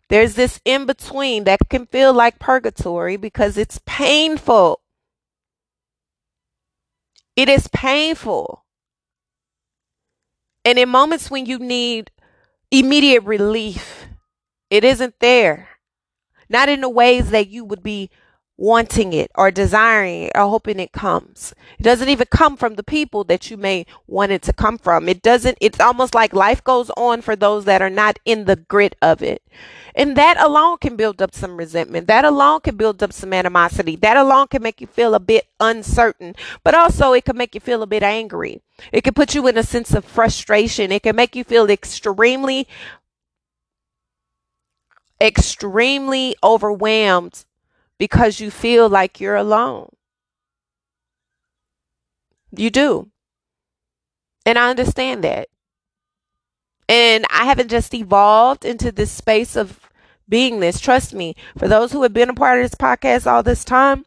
There's 0.08 0.34
this 0.34 0.60
in 0.64 0.86
between 0.86 1.44
that 1.44 1.68
can 1.68 1.86
feel 1.86 2.12
like 2.12 2.38
purgatory 2.38 3.16
because 3.16 3.58
it's 3.58 3.80
painful. 3.84 4.80
It 7.36 7.48
is 7.48 7.68
painful. 7.68 8.64
And 10.64 10.78
in 10.78 10.88
moments 10.88 11.30
when 11.30 11.46
you 11.46 11.58
need 11.58 12.10
immediate 12.70 13.22
relief, 13.24 14.06
it 14.70 14.84
isn't 14.84 15.14
there. 15.20 15.68
Not 16.48 16.68
in 16.68 16.80
the 16.80 16.88
ways 16.88 17.30
that 17.30 17.48
you 17.48 17.64
would 17.64 17.82
be 17.82 18.10
wanting 18.58 19.12
it 19.12 19.30
or 19.36 19.52
desiring 19.52 20.24
it 20.24 20.32
or 20.34 20.42
hoping 20.42 20.80
it 20.80 20.90
comes. 20.92 21.54
It 21.78 21.84
doesn't 21.84 22.08
even 22.08 22.26
come 22.28 22.56
from 22.56 22.74
the 22.74 22.82
people 22.82 23.22
that 23.24 23.50
you 23.50 23.56
may 23.56 23.86
want 24.08 24.32
it 24.32 24.42
to 24.42 24.52
come 24.52 24.78
from. 24.78 25.08
It 25.08 25.22
doesn't, 25.22 25.56
it's 25.60 25.78
almost 25.78 26.12
like 26.12 26.34
life 26.34 26.62
goes 26.64 26.90
on 26.96 27.22
for 27.22 27.36
those 27.36 27.64
that 27.66 27.80
are 27.80 27.88
not 27.88 28.18
in 28.24 28.44
the 28.44 28.56
grit 28.56 28.96
of 29.00 29.22
it. 29.22 29.42
And 29.94 30.16
that 30.16 30.40
alone 30.40 30.78
can 30.78 30.96
build 30.96 31.22
up 31.22 31.34
some 31.34 31.56
resentment. 31.56 32.08
That 32.08 32.24
alone 32.24 32.60
can 32.60 32.76
build 32.76 33.00
up 33.02 33.12
some 33.12 33.32
animosity. 33.32 33.94
That 33.96 34.16
alone 34.16 34.48
can 34.48 34.62
make 34.62 34.80
you 34.80 34.88
feel 34.88 35.14
a 35.14 35.20
bit 35.20 35.46
uncertain, 35.60 36.34
but 36.64 36.74
also 36.74 37.12
it 37.12 37.24
can 37.24 37.36
make 37.36 37.54
you 37.54 37.60
feel 37.60 37.82
a 37.82 37.86
bit 37.86 38.02
angry. 38.02 38.60
It 38.92 39.04
can 39.04 39.14
put 39.14 39.36
you 39.36 39.46
in 39.46 39.56
a 39.56 39.62
sense 39.62 39.94
of 39.94 40.04
frustration. 40.04 40.90
It 40.90 41.04
can 41.04 41.16
make 41.16 41.36
you 41.36 41.44
feel 41.44 41.70
extremely 41.70 42.66
extremely 45.20 46.36
overwhelmed 46.44 47.44
because 47.98 48.40
you 48.40 48.50
feel 48.50 48.88
like 48.88 49.20
you're 49.20 49.36
alone. 49.36 49.90
You 52.56 52.70
do. 52.70 53.10
And 54.46 54.58
I 54.58 54.70
understand 54.70 55.22
that. 55.24 55.48
And 56.88 57.26
I 57.30 57.44
haven't 57.44 57.68
just 57.68 57.92
evolved 57.92 58.64
into 58.64 58.90
this 58.90 59.10
space 59.10 59.56
of 59.56 59.90
beingness. 60.30 60.80
Trust 60.80 61.12
me, 61.12 61.34
for 61.56 61.68
those 61.68 61.92
who 61.92 62.02
have 62.02 62.14
been 62.14 62.30
a 62.30 62.34
part 62.34 62.58
of 62.58 62.64
this 62.64 62.78
podcast 62.78 63.26
all 63.26 63.42
this 63.42 63.64
time, 63.64 64.06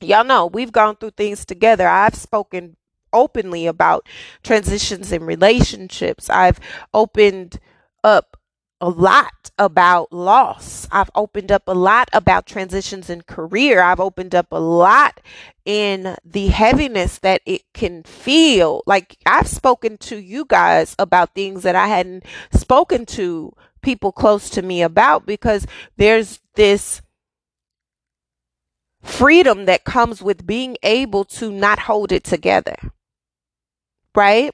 y'all 0.00 0.24
know 0.24 0.46
we've 0.46 0.72
gone 0.72 0.96
through 0.96 1.10
things 1.10 1.44
together. 1.44 1.88
I've 1.88 2.14
spoken 2.14 2.76
openly 3.12 3.66
about 3.66 4.06
transitions 4.44 5.10
in 5.12 5.24
relationships. 5.24 6.30
I've 6.30 6.60
opened 6.94 7.58
up 8.04 8.37
a 8.80 8.88
lot 8.88 9.50
about 9.58 10.12
loss. 10.12 10.86
I've 10.92 11.10
opened 11.14 11.50
up 11.50 11.64
a 11.66 11.74
lot 11.74 12.08
about 12.12 12.46
transitions 12.46 13.10
in 13.10 13.22
career. 13.22 13.82
I've 13.82 14.00
opened 14.00 14.34
up 14.34 14.46
a 14.52 14.60
lot 14.60 15.20
in 15.64 16.16
the 16.24 16.48
heaviness 16.48 17.18
that 17.18 17.42
it 17.44 17.62
can 17.74 18.04
feel. 18.04 18.82
Like 18.86 19.16
I've 19.26 19.48
spoken 19.48 19.98
to 19.98 20.16
you 20.16 20.44
guys 20.44 20.94
about 20.98 21.34
things 21.34 21.64
that 21.64 21.74
I 21.74 21.88
hadn't 21.88 22.24
spoken 22.52 23.04
to 23.06 23.52
people 23.82 24.12
close 24.12 24.48
to 24.50 24.62
me 24.62 24.82
about 24.82 25.26
because 25.26 25.66
there's 25.96 26.40
this 26.54 27.02
freedom 29.02 29.64
that 29.66 29.84
comes 29.84 30.22
with 30.22 30.46
being 30.46 30.76
able 30.82 31.24
to 31.24 31.50
not 31.50 31.80
hold 31.80 32.12
it 32.12 32.24
together. 32.24 32.76
Right? 34.14 34.52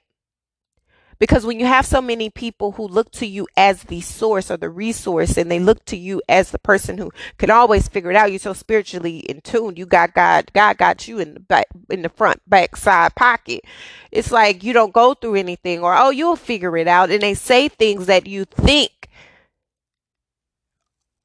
Because 1.18 1.46
when 1.46 1.60
you 1.60 1.66
have 1.66 1.86
so 1.86 2.00
many 2.00 2.30
people 2.30 2.72
who 2.72 2.86
look 2.86 3.10
to 3.12 3.26
you 3.26 3.46
as 3.56 3.84
the 3.84 4.00
source 4.00 4.50
or 4.50 4.56
the 4.56 4.68
resource 4.68 5.36
and 5.36 5.50
they 5.50 5.60
look 5.60 5.84
to 5.86 5.96
you 5.96 6.20
as 6.28 6.50
the 6.50 6.58
person 6.58 6.98
who 6.98 7.10
can 7.38 7.50
always 7.50 7.88
figure 7.88 8.10
it 8.10 8.16
out, 8.16 8.30
you're 8.30 8.38
so 8.38 8.52
spiritually 8.52 9.18
in 9.18 9.40
tune. 9.40 9.76
You 9.76 9.86
got 9.86 10.14
God, 10.14 10.50
God 10.52 10.76
got 10.78 11.06
you 11.08 11.18
in 11.18 11.34
the 11.34 11.40
back, 11.40 11.66
in 11.90 12.02
the 12.02 12.08
front, 12.08 12.40
back 12.48 12.76
side 12.76 13.14
pocket. 13.14 13.64
It's 14.10 14.32
like 14.32 14.62
you 14.62 14.72
don't 14.72 14.92
go 14.92 15.14
through 15.14 15.36
anything 15.36 15.80
or, 15.80 15.94
oh, 15.94 16.10
you'll 16.10 16.36
figure 16.36 16.76
it 16.76 16.88
out. 16.88 17.10
And 17.10 17.22
they 17.22 17.34
say 17.34 17.68
things 17.68 18.06
that 18.06 18.26
you 18.26 18.44
think 18.44 18.90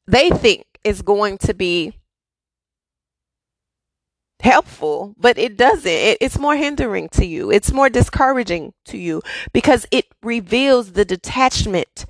they 0.08 0.30
think 0.32 0.66
is 0.84 1.02
going 1.02 1.38
to 1.38 1.54
be 1.54 1.94
helpful, 4.42 5.14
but 5.18 5.38
it 5.38 5.58
doesn't. 5.58 5.92
It, 5.92 6.18
it's 6.22 6.40
more 6.40 6.56
hindering 6.56 7.10
to 7.10 7.26
you. 7.26 7.52
It's 7.52 7.72
more 7.72 7.90
discouraging 7.90 8.74
to 8.86 8.98
you 8.98 9.22
because 9.54 9.86
it 9.92 10.08
reveals 10.24 10.94
the 10.94 11.06
detachment 11.06 12.06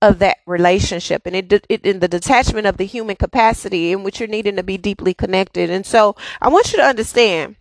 of 0.00 0.20
that 0.20 0.38
relationship 0.46 1.22
and 1.26 1.34
it, 1.34 1.52
it 1.68 1.84
in 1.84 1.98
the 1.98 2.08
detachment 2.08 2.66
of 2.66 2.76
the 2.76 2.84
human 2.84 3.16
capacity 3.16 3.90
in 3.90 4.04
which 4.04 4.20
you're 4.20 4.28
needing 4.28 4.56
to 4.56 4.62
be 4.62 4.78
deeply 4.78 5.12
connected. 5.14 5.70
And 5.70 5.84
so 5.84 6.14
I 6.40 6.48
want 6.48 6.72
you 6.72 6.78
to 6.78 6.84
understand 6.84 7.56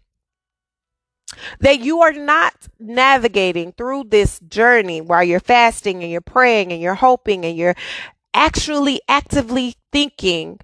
that 1.59 1.79
you 1.79 2.01
are 2.01 2.13
not 2.13 2.53
navigating 2.79 3.71
through 3.73 4.05
this 4.05 4.39
journey 4.39 5.01
while 5.01 5.23
you're 5.23 5.39
fasting 5.39 6.01
and 6.01 6.11
you're 6.11 6.21
praying 6.21 6.71
and 6.71 6.81
you're 6.81 6.95
hoping 6.95 7.43
and 7.45 7.57
you're 7.57 7.75
actually 8.33 9.01
actively 9.07 9.75
thinking 9.91 10.59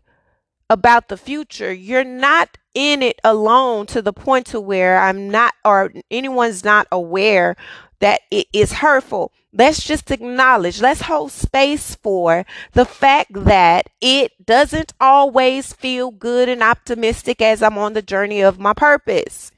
about 0.69 1.07
the 1.07 1.17
future. 1.17 1.73
You're 1.73 2.03
not 2.03 2.57
in 2.73 3.01
it 3.01 3.19
alone 3.23 3.85
to 3.87 4.01
the 4.01 4.13
point 4.13 4.47
to 4.47 4.59
where 4.59 4.99
I'm 4.99 5.29
not 5.29 5.53
or 5.63 5.91
anyone's 6.09 6.63
not 6.63 6.87
aware 6.91 7.55
that 7.99 8.21
it 8.31 8.47
is 8.53 8.73
hurtful. 8.73 9.31
Let's 9.53 9.83
just 9.83 10.09
acknowledge, 10.09 10.81
let's 10.81 11.01
hold 11.01 11.31
space 11.31 11.95
for 11.95 12.45
the 12.71 12.85
fact 12.85 13.31
that 13.33 13.87
it 14.01 14.31
doesn't 14.43 14.93
always 14.99 15.73
feel 15.73 16.09
good 16.09 16.49
and 16.49 16.63
optimistic 16.63 17.41
as 17.41 17.61
I'm 17.61 17.77
on 17.77 17.93
the 17.93 18.01
journey 18.01 18.41
of 18.41 18.59
my 18.59 18.73
purpose. 18.73 19.51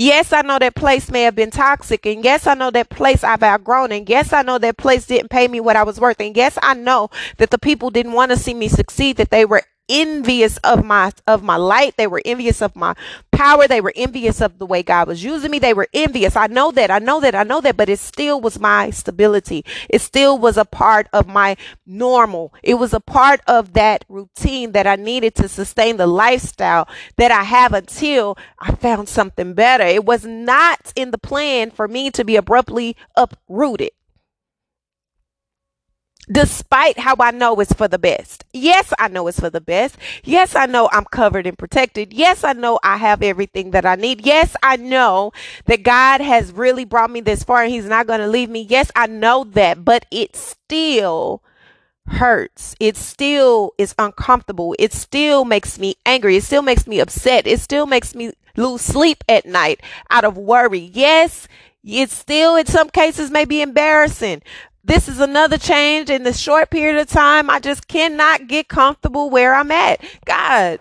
Yes, 0.00 0.32
I 0.32 0.42
know 0.42 0.60
that 0.60 0.76
place 0.76 1.10
may 1.10 1.22
have 1.22 1.34
been 1.34 1.50
toxic. 1.50 2.06
And 2.06 2.22
yes, 2.22 2.46
I 2.46 2.54
know 2.54 2.70
that 2.70 2.88
place 2.88 3.24
I've 3.24 3.42
outgrown. 3.42 3.90
And 3.90 4.08
yes, 4.08 4.32
I 4.32 4.42
know 4.42 4.56
that 4.58 4.76
place 4.76 5.06
didn't 5.06 5.28
pay 5.30 5.48
me 5.48 5.58
what 5.58 5.74
I 5.74 5.82
was 5.82 5.98
worth. 5.98 6.20
And 6.20 6.36
yes, 6.36 6.56
I 6.62 6.74
know 6.74 7.10
that 7.38 7.50
the 7.50 7.58
people 7.58 7.90
didn't 7.90 8.12
want 8.12 8.30
to 8.30 8.36
see 8.36 8.54
me 8.54 8.68
succeed, 8.68 9.16
that 9.16 9.30
they 9.30 9.44
were 9.44 9.64
envious 9.88 10.56
of 10.58 10.84
my 10.84 11.12
of 11.26 11.42
my 11.42 11.56
light. 11.56 11.96
They 11.96 12.06
were 12.06 12.22
envious 12.24 12.62
of 12.62 12.76
my 12.76 12.94
power. 13.32 13.66
They 13.66 13.80
were 13.80 13.92
envious 13.96 14.40
of 14.40 14.58
the 14.58 14.66
way 14.66 14.82
god 14.82 15.08
was 15.08 15.24
using 15.24 15.50
me. 15.50 15.58
They 15.58 15.74
were 15.74 15.88
envious. 15.94 16.36
I 16.36 16.46
know 16.46 16.70
that. 16.72 16.90
I 16.90 16.98
know 16.98 17.20
that. 17.20 17.34
I 17.34 17.42
know 17.42 17.60
that. 17.60 17.76
But 17.76 17.88
it 17.88 17.98
still 17.98 18.40
was 18.40 18.58
my 18.60 18.90
stability. 18.90 19.64
It 19.88 20.00
still 20.00 20.38
was 20.38 20.56
a 20.56 20.64
part 20.64 21.08
of 21.12 21.26
my 21.26 21.56
normal. 21.86 22.54
It 22.62 22.74
was 22.74 22.92
a 22.92 23.00
part 23.00 23.40
of 23.46 23.72
that 23.74 24.04
routine 24.08 24.72
that 24.72 24.86
i 24.86 24.96
needed 24.96 25.34
to 25.34 25.48
sustain 25.48 25.96
the 25.96 26.06
lifestyle 26.06 26.88
that 27.16 27.30
i 27.30 27.42
have 27.42 27.72
until 27.72 28.36
i 28.58 28.74
found 28.74 29.08
something 29.08 29.54
better. 29.54 29.84
It 29.84 30.04
was 30.04 30.24
not 30.24 30.92
in 30.96 31.10
the 31.10 31.18
plan 31.18 31.70
for 31.70 31.88
me 31.88 32.10
to 32.12 32.24
be 32.24 32.36
abruptly 32.36 32.96
uprooted 33.16 33.90
despite 36.30 36.98
how 36.98 37.16
I 37.18 37.30
know 37.30 37.58
it's 37.60 37.72
for 37.72 37.88
the 37.88 37.98
best. 37.98 38.44
Yes, 38.52 38.92
I 38.98 39.08
know 39.08 39.26
it's 39.28 39.40
for 39.40 39.50
the 39.50 39.60
best. 39.60 39.96
Yes, 40.24 40.54
I 40.54 40.66
know 40.66 40.88
I'm 40.92 41.04
covered 41.04 41.46
and 41.46 41.58
protected. 41.58 42.12
Yes, 42.12 42.44
I 42.44 42.52
know 42.52 42.78
I 42.82 42.96
have 42.98 43.22
everything 43.22 43.70
that 43.72 43.86
I 43.86 43.94
need. 43.94 44.24
Yes, 44.24 44.54
I 44.62 44.76
know 44.76 45.32
that 45.66 45.82
God 45.82 46.20
has 46.20 46.52
really 46.52 46.84
brought 46.84 47.10
me 47.10 47.20
this 47.20 47.44
far 47.44 47.62
and 47.62 47.72
He's 47.72 47.86
not 47.86 48.06
going 48.06 48.20
to 48.20 48.28
leave 48.28 48.50
me. 48.50 48.62
Yes, 48.62 48.90
I 48.94 49.06
know 49.06 49.44
that, 49.44 49.84
but 49.84 50.06
it 50.10 50.36
still 50.36 51.42
hurts. 52.08 52.74
It 52.80 52.96
still 52.96 53.72
is 53.78 53.94
uncomfortable. 53.98 54.74
It 54.78 54.92
still 54.92 55.44
makes 55.44 55.78
me 55.78 55.96
angry. 56.06 56.36
It 56.36 56.44
still 56.44 56.62
makes 56.62 56.86
me 56.86 57.00
upset. 57.00 57.46
It 57.46 57.60
still 57.60 57.86
makes 57.86 58.14
me 58.14 58.32
lose 58.56 58.82
sleep 58.82 59.22
at 59.28 59.46
night 59.46 59.80
out 60.10 60.24
of 60.24 60.36
worry. 60.36 60.90
Yes, 60.92 61.48
it 61.84 62.10
still 62.10 62.56
in 62.56 62.66
some 62.66 62.90
cases 62.90 63.30
may 63.30 63.44
be 63.44 63.62
embarrassing, 63.62 64.42
this 64.88 65.06
is 65.06 65.20
another 65.20 65.58
change 65.58 66.10
in 66.10 66.24
the 66.24 66.32
short 66.32 66.70
period 66.70 66.98
of 66.98 67.08
time. 67.08 67.50
I 67.50 67.60
just 67.60 67.86
cannot 67.86 68.48
get 68.48 68.68
comfortable 68.68 69.30
where 69.30 69.54
I'm 69.54 69.70
at. 69.70 70.02
God. 70.24 70.80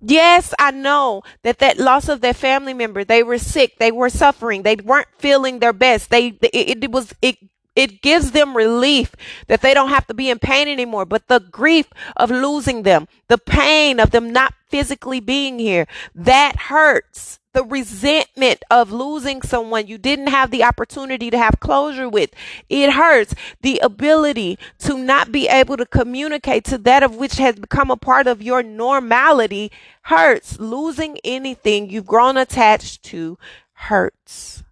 Yes, 0.00 0.54
I 0.58 0.70
know 0.70 1.22
that 1.42 1.58
that 1.58 1.78
loss 1.78 2.08
of 2.08 2.20
their 2.20 2.32
family 2.32 2.72
member, 2.72 3.02
they 3.02 3.24
were 3.24 3.38
sick, 3.38 3.78
they 3.78 3.90
were 3.90 4.08
suffering, 4.08 4.62
they 4.62 4.76
weren't 4.76 5.08
feeling 5.18 5.58
their 5.58 5.72
best. 5.72 6.10
They, 6.10 6.28
it, 6.40 6.84
it 6.84 6.92
was, 6.92 7.12
it 7.20 7.36
it 7.78 8.02
gives 8.02 8.32
them 8.32 8.56
relief 8.56 9.14
that 9.46 9.60
they 9.60 9.72
don't 9.72 9.90
have 9.90 10.04
to 10.08 10.14
be 10.14 10.30
in 10.30 10.40
pain 10.40 10.66
anymore. 10.66 11.04
But 11.04 11.28
the 11.28 11.38
grief 11.38 11.86
of 12.16 12.28
losing 12.28 12.82
them, 12.82 13.06
the 13.28 13.38
pain 13.38 14.00
of 14.00 14.10
them 14.10 14.32
not 14.32 14.52
physically 14.66 15.20
being 15.20 15.60
here, 15.60 15.86
that 16.12 16.56
hurts. 16.56 17.37
The 17.54 17.64
resentment 17.64 18.62
of 18.70 18.92
losing 18.92 19.42
someone 19.42 19.86
you 19.86 19.98
didn't 19.98 20.28
have 20.28 20.50
the 20.50 20.62
opportunity 20.62 21.30
to 21.30 21.38
have 21.38 21.60
closure 21.60 22.08
with, 22.08 22.30
it 22.68 22.92
hurts. 22.92 23.34
The 23.62 23.80
ability 23.82 24.58
to 24.80 24.98
not 24.98 25.32
be 25.32 25.48
able 25.48 25.76
to 25.76 25.86
communicate 25.86 26.64
to 26.64 26.78
that 26.78 27.02
of 27.02 27.16
which 27.16 27.34
has 27.34 27.56
become 27.56 27.90
a 27.90 27.96
part 27.96 28.26
of 28.26 28.42
your 28.42 28.62
normality 28.62 29.72
hurts. 30.02 30.60
Losing 30.60 31.18
anything 31.24 31.90
you've 31.90 32.06
grown 32.06 32.36
attached 32.36 33.02
to 33.04 33.38
hurts. 33.72 34.62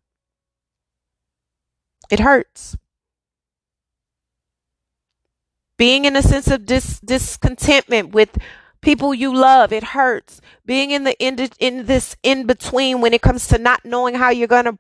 It 2.11 2.21
hurts 2.21 2.76
being 5.76 6.04
in 6.04 6.16
a 6.16 6.23
sense 6.23 6.49
of 6.49 6.66
dis- 6.66 7.00
discontentment 7.00 8.11
with 8.12 8.37
people 8.87 9.12
you 9.12 9.35
love. 9.35 9.73
It 9.73 9.83
hurts 9.83 10.40
being 10.64 10.93
in 10.93 11.02
the 11.02 11.19
in, 11.19 11.37
in 11.59 11.87
this 11.87 12.16
in 12.23 12.47
between 12.47 13.00
when 13.00 13.12
it 13.12 13.21
comes 13.21 13.49
to 13.49 13.59
not 13.59 13.85
knowing 13.85 14.14
how 14.14 14.31
you're 14.31 14.47
going 14.47 14.64
to 14.64 14.78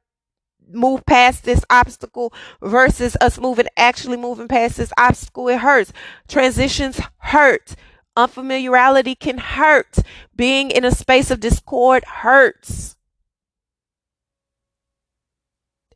move 0.70 1.04
past 1.06 1.44
this 1.44 1.64
obstacle 1.70 2.32
versus 2.62 3.16
us 3.20 3.38
moving 3.38 3.66
actually 3.76 4.16
moving 4.16 4.46
past 4.46 4.76
this 4.76 4.92
obstacle. 4.96 5.48
It 5.48 5.58
hurts. 5.58 5.92
Transitions 6.28 7.00
hurt. 7.18 7.74
Unfamiliarity 8.16 9.16
can 9.16 9.38
hurt. 9.38 9.98
Being 10.34 10.70
in 10.70 10.84
a 10.84 10.92
space 10.92 11.32
of 11.32 11.40
discord 11.40 12.04
hurts 12.04 12.95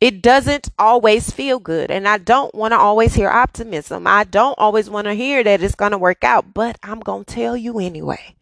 It 0.01 0.23
doesn't 0.23 0.69
always 0.79 1.29
feel 1.29 1.59
good. 1.59 1.91
And 1.91 2.07
I 2.07 2.17
don't 2.17 2.53
want 2.55 2.71
to 2.71 2.77
always 2.77 3.13
hear 3.13 3.29
optimism. 3.29 4.07
I 4.07 4.23
don't 4.23 4.57
always 4.57 4.89
want 4.89 5.05
to 5.05 5.13
hear 5.13 5.43
that 5.43 5.61
it's 5.61 5.75
going 5.75 5.91
to 5.91 5.97
work 5.99 6.23
out, 6.23 6.55
but 6.55 6.77
I'm 6.81 6.99
going 6.99 7.23
to 7.23 7.33
tell 7.33 7.55
you 7.55 7.79
anyway. 7.79 8.35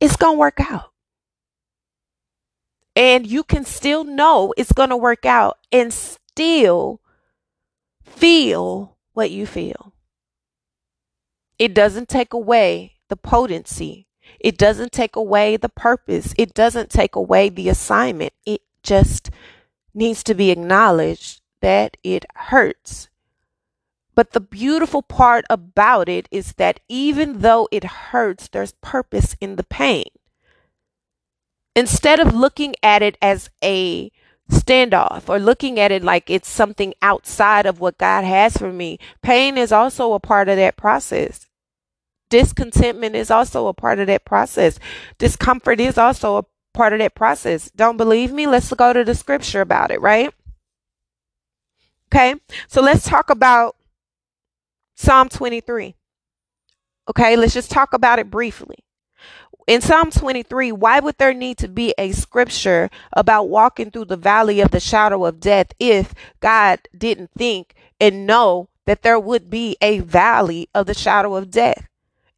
It's 0.00 0.16
going 0.16 0.36
to 0.36 0.38
work 0.38 0.60
out. 0.60 0.92
And 2.96 3.26
you 3.26 3.42
can 3.44 3.64
still 3.66 4.04
know 4.04 4.54
it's 4.56 4.72
going 4.72 4.90
to 4.90 4.96
work 4.96 5.26
out 5.26 5.58
and 5.70 5.92
still 5.92 7.00
feel 8.02 8.96
what 9.12 9.30
you 9.30 9.46
feel. 9.46 9.92
It 11.58 11.74
doesn't 11.74 12.08
take 12.08 12.32
away 12.32 12.94
the 13.08 13.16
potency. 13.16 14.06
It 14.40 14.56
doesn't 14.56 14.92
take 14.92 15.16
away 15.16 15.56
the 15.56 15.68
purpose. 15.68 16.34
It 16.38 16.54
doesn't 16.54 16.90
take 16.90 17.14
away 17.14 17.48
the 17.50 17.68
assignment. 17.68 18.32
It 18.46 18.62
just 18.82 19.30
needs 19.94 20.22
to 20.24 20.34
be 20.34 20.50
acknowledged 20.50 21.40
that 21.60 21.96
it 22.02 22.26
hurts. 22.34 23.08
But 24.14 24.32
the 24.32 24.40
beautiful 24.40 25.02
part 25.02 25.44
about 25.50 26.08
it 26.08 26.28
is 26.30 26.52
that 26.54 26.80
even 26.88 27.40
though 27.40 27.68
it 27.72 27.84
hurts, 27.84 28.48
there's 28.48 28.72
purpose 28.80 29.36
in 29.40 29.56
the 29.56 29.64
pain. 29.64 30.06
Instead 31.74 32.20
of 32.20 32.34
looking 32.34 32.74
at 32.82 33.02
it 33.02 33.18
as 33.20 33.50
a 33.62 34.12
standoff 34.50 35.28
or 35.28 35.38
looking 35.38 35.80
at 35.80 35.90
it 35.90 36.04
like 36.04 36.30
it's 36.30 36.48
something 36.48 36.94
outside 37.02 37.66
of 37.66 37.80
what 37.80 37.98
God 37.98 38.24
has 38.24 38.56
for 38.56 38.72
me, 38.72 38.98
pain 39.22 39.58
is 39.58 39.72
also 39.72 40.12
a 40.12 40.20
part 40.20 40.48
of 40.48 40.56
that 40.56 40.76
process. 40.76 41.46
Discontentment 42.30 43.16
is 43.16 43.30
also 43.30 43.66
a 43.66 43.74
part 43.74 43.98
of 43.98 44.06
that 44.06 44.24
process. 44.24 44.78
Discomfort 45.18 45.80
is 45.80 45.98
also 45.98 46.36
a 46.36 46.44
part 46.74 46.92
of 46.92 46.98
that 46.98 47.14
process. 47.14 47.70
Don't 47.74 47.96
believe 47.96 48.32
me? 48.32 48.46
Let's 48.46 48.72
go 48.72 48.92
to 48.92 49.04
the 49.04 49.14
scripture 49.14 49.62
about 49.62 49.90
it, 49.90 50.00
right? 50.00 50.32
Okay, 52.12 52.34
so 52.68 52.82
let's 52.82 53.04
talk 53.04 53.30
about 53.30 53.76
Psalm 54.94 55.28
23. 55.28 55.94
Okay, 57.08 57.36
let's 57.36 57.54
just 57.54 57.70
talk 57.70 57.92
about 57.92 58.18
it 58.18 58.30
briefly. 58.30 58.76
In 59.66 59.80
Psalm 59.80 60.10
23, 60.10 60.72
why 60.72 61.00
would 61.00 61.16
there 61.16 61.32
need 61.32 61.56
to 61.58 61.68
be 61.68 61.94
a 61.96 62.12
scripture 62.12 62.90
about 63.14 63.48
walking 63.48 63.90
through 63.90 64.04
the 64.06 64.16
valley 64.16 64.60
of 64.60 64.70
the 64.70 64.80
shadow 64.80 65.24
of 65.24 65.40
death 65.40 65.68
if 65.78 66.14
God 66.40 66.80
didn't 66.96 67.30
think 67.36 67.74
and 67.98 68.26
know 68.26 68.68
that 68.84 69.02
there 69.02 69.18
would 69.18 69.48
be 69.48 69.76
a 69.80 70.00
valley 70.00 70.68
of 70.74 70.86
the 70.86 70.94
shadow 70.94 71.34
of 71.34 71.50
death? 71.50 71.88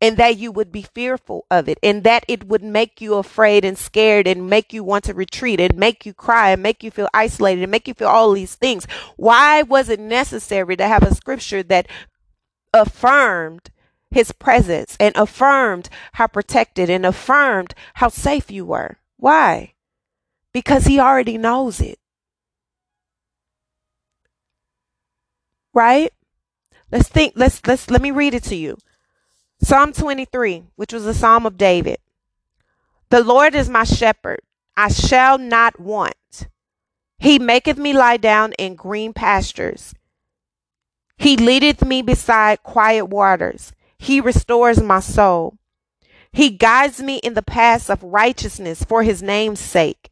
And 0.00 0.16
that 0.18 0.36
you 0.36 0.52
would 0.52 0.70
be 0.70 0.82
fearful 0.82 1.46
of 1.50 1.68
it 1.68 1.78
and 1.82 2.04
that 2.04 2.24
it 2.28 2.46
would 2.46 2.62
make 2.62 3.00
you 3.00 3.14
afraid 3.14 3.64
and 3.64 3.78
scared 3.78 4.26
and 4.26 4.48
make 4.48 4.72
you 4.72 4.84
want 4.84 5.04
to 5.04 5.14
retreat 5.14 5.58
and 5.58 5.76
make 5.76 6.04
you 6.04 6.12
cry 6.12 6.50
and 6.50 6.62
make 6.62 6.82
you 6.82 6.90
feel 6.90 7.08
isolated 7.14 7.62
and 7.62 7.70
make 7.70 7.88
you 7.88 7.94
feel 7.94 8.08
all 8.08 8.32
these 8.32 8.54
things. 8.54 8.86
Why 9.16 9.62
was 9.62 9.88
it 9.88 9.98
necessary 10.00 10.76
to 10.76 10.86
have 10.86 11.02
a 11.02 11.14
scripture 11.14 11.62
that 11.64 11.88
affirmed 12.74 13.70
his 14.10 14.32
presence 14.32 14.96
and 15.00 15.16
affirmed 15.16 15.88
how 16.12 16.26
protected 16.26 16.90
and 16.90 17.06
affirmed 17.06 17.74
how 17.94 18.08
safe 18.08 18.50
you 18.50 18.66
were? 18.66 18.98
Why? 19.16 19.72
Because 20.52 20.84
he 20.84 21.00
already 21.00 21.38
knows 21.38 21.80
it. 21.80 21.98
Right? 25.72 26.12
Let's 26.92 27.08
think 27.08 27.32
let's 27.36 27.60
let's 27.66 27.90
let 27.90 28.00
me 28.00 28.10
read 28.10 28.34
it 28.34 28.44
to 28.44 28.56
you. 28.56 28.78
Psalm 29.60 29.92
23, 29.92 30.64
which 30.76 30.92
was 30.92 31.06
a 31.06 31.14
psalm 31.14 31.46
of 31.46 31.56
David. 31.56 31.98
The 33.08 33.24
Lord 33.24 33.54
is 33.54 33.68
my 33.68 33.84
shepherd, 33.84 34.40
I 34.76 34.88
shall 34.88 35.38
not 35.38 35.80
want. 35.80 36.48
He 37.18 37.38
maketh 37.38 37.78
me 37.78 37.92
lie 37.92 38.18
down 38.18 38.52
in 38.54 38.74
green 38.74 39.12
pastures. 39.12 39.94
He 41.16 41.36
leadeth 41.36 41.84
me 41.84 42.02
beside 42.02 42.62
quiet 42.62 43.06
waters. 43.06 43.72
He 43.98 44.20
restores 44.20 44.82
my 44.82 45.00
soul. 45.00 45.56
He 46.30 46.50
guides 46.50 47.00
me 47.00 47.16
in 47.18 47.32
the 47.32 47.42
paths 47.42 47.88
of 47.88 48.02
righteousness 48.02 48.84
for 48.84 49.02
his 49.02 49.22
name's 49.22 49.60
sake. 49.60 50.10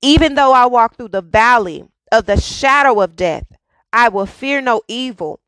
Even 0.00 0.34
though 0.34 0.52
I 0.52 0.64
walk 0.64 0.96
through 0.96 1.08
the 1.08 1.20
valley 1.20 1.84
of 2.10 2.24
the 2.24 2.40
shadow 2.40 3.00
of 3.00 3.16
death, 3.16 3.44
I 3.92 4.08
will 4.08 4.26
fear 4.26 4.62
no 4.62 4.80
evil, 4.88 5.40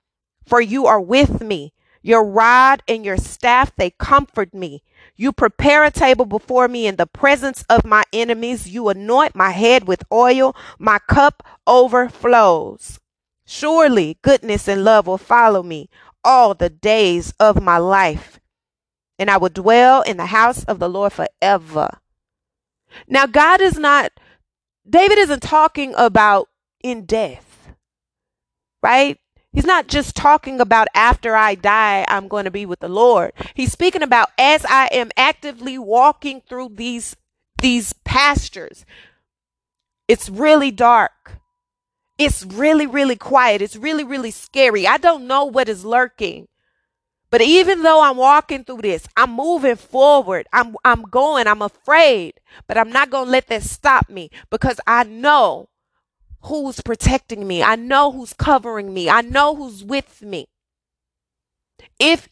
for 0.46 0.60
you 0.60 0.86
are 0.86 1.00
with 1.00 1.40
me. 1.40 1.72
Your 2.02 2.25
rod 2.25 2.82
and 2.88 3.04
your 3.04 3.16
staff, 3.16 3.73
they 3.76 3.90
comfort 3.90 4.52
me. 4.52 4.82
You 5.16 5.32
prepare 5.32 5.85
a 5.85 5.90
table 5.90 6.26
before 6.26 6.68
me 6.68 6.87
in 6.87 6.97
the 6.97 7.06
presence 7.06 7.64
of 7.71 7.85
my 7.85 8.02
enemies. 8.12 8.68
You 8.68 8.88
anoint 8.88 9.34
my 9.36 9.50
head 9.50 9.86
with 9.86 10.04
oil. 10.12 10.56
My 10.78 10.99
cup 11.08 11.43
overflows. 11.67 12.99
Surely 13.47 14.19
goodness 14.23 14.69
and 14.69 14.84
love 14.84 15.06
will 15.06 15.19
follow 15.19 15.62
me 15.62 15.88
all 16.25 16.54
the 16.54 16.71
days 16.71 17.34
of 17.41 17.62
my 17.62 17.78
life, 17.78 18.38
and 19.19 19.30
I 19.30 19.36
will 19.36 19.49
dwell 19.49 20.02
in 20.02 20.17
the 20.17 20.26
house 20.26 20.65
of 20.65 20.78
the 20.78 20.88
Lord 20.88 21.12
forever. 21.12 21.88
Now, 23.08 23.26
God 23.26 23.60
is 23.60 23.78
not, 23.78 24.12
David 24.88 25.19
isn't 25.19 25.43
talking 25.43 25.95
about 25.97 26.49
in 26.82 27.04
death, 27.04 27.75
right? 28.82 29.19
He's 29.52 29.67
not 29.67 29.86
just 29.86 30.17
talking 30.17 30.60
about 30.60 30.88
after 30.95 31.36
I 31.36 31.54
die, 31.54 32.04
I'm 32.08 32.26
going 32.26 32.47
to 32.47 32.50
be 32.50 32.65
with 32.65 32.80
the 32.80 32.88
Lord. 32.88 33.32
He's 33.54 33.73
speaking 33.73 34.02
about 34.02 34.30
as 34.38 34.65
I 34.65 34.88
am 34.93 35.10
actively 35.17 35.76
walking 35.78 36.41
through 36.49 36.71
these, 36.75 37.17
these 37.60 37.93
pastures. 38.04 38.86
It's 40.08 40.30
really 40.30 40.71
dark. 40.71 41.38
It's 42.19 42.45
really, 42.45 42.86
really 42.86 43.17
quiet. 43.17 43.60
It's 43.60 43.76
really, 43.76 44.04
really 44.04 44.30
scary. 44.30 44.86
I 44.86 44.97
don't 44.97 45.26
know 45.26 45.45
what 45.45 45.69
is 45.69 45.84
lurking. 45.84 46.49
But 47.30 47.41
even 47.41 47.82
though 47.82 48.02
I'm 48.02 48.19
walking 48.19 48.62
through 48.62 48.82
this, 48.82 49.08
I'm 49.17 49.32
moving 49.32 49.76
forward. 49.76 50.47
I'm 50.52 50.76
I'm 50.84 51.00
going. 51.02 51.47
I'm 51.47 51.62
afraid, 51.62 52.34
but 52.69 52.76
I'm 52.76 52.93
not 52.93 53.08
going 53.08 53.25
to 53.25 53.30
let 53.30 53.49
that 53.49 53.62
stop 53.62 54.10
me 54.10 54.30
because 54.50 54.78
I 54.86 55.04
know 55.04 55.71
who's 56.45 56.81
protecting 56.81 57.47
me. 57.47 57.63
I 57.63 57.76
know 57.76 58.13
who's 58.13 58.33
covering 58.33 58.93
me. 58.93 59.09
I 59.09 59.21
know 59.21 59.55
who's 59.55 59.85
with 59.85 60.23
me. 60.23 60.49
If 61.99 62.28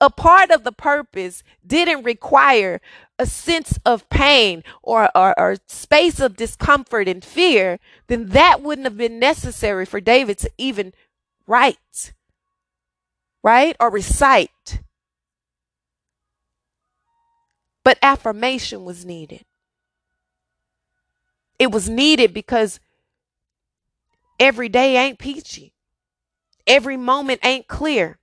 a 0.00 0.10
part 0.10 0.50
of 0.50 0.64
the 0.64 0.72
purpose 0.72 1.42
didn't 1.66 2.04
require 2.04 2.80
a 3.18 3.26
sense 3.26 3.78
of 3.84 4.08
pain 4.08 4.64
or, 4.82 5.10
or, 5.16 5.56
space 5.66 6.20
of 6.20 6.36
discomfort 6.36 7.06
and 7.06 7.22
fear, 7.22 7.78
then 8.06 8.28
that 8.30 8.62
wouldn't 8.62 8.86
have 8.86 8.96
been 8.96 9.18
necessary 9.18 9.84
for 9.84 10.00
David 10.00 10.38
to 10.38 10.50
even 10.56 10.94
write, 11.46 12.14
right? 13.42 13.76
Or 13.78 13.90
recite. 13.90 14.80
But 17.84 17.98
affirmation 18.00 18.84
was 18.84 19.04
needed. 19.04 19.44
It 21.58 21.70
was 21.70 21.90
needed 21.90 22.32
because 22.32 22.80
Every 24.40 24.70
day 24.70 24.96
ain't 24.96 25.18
peachy. 25.18 25.74
Every 26.66 26.96
moment 26.96 27.40
ain't 27.44 27.68
clear. 27.68 28.18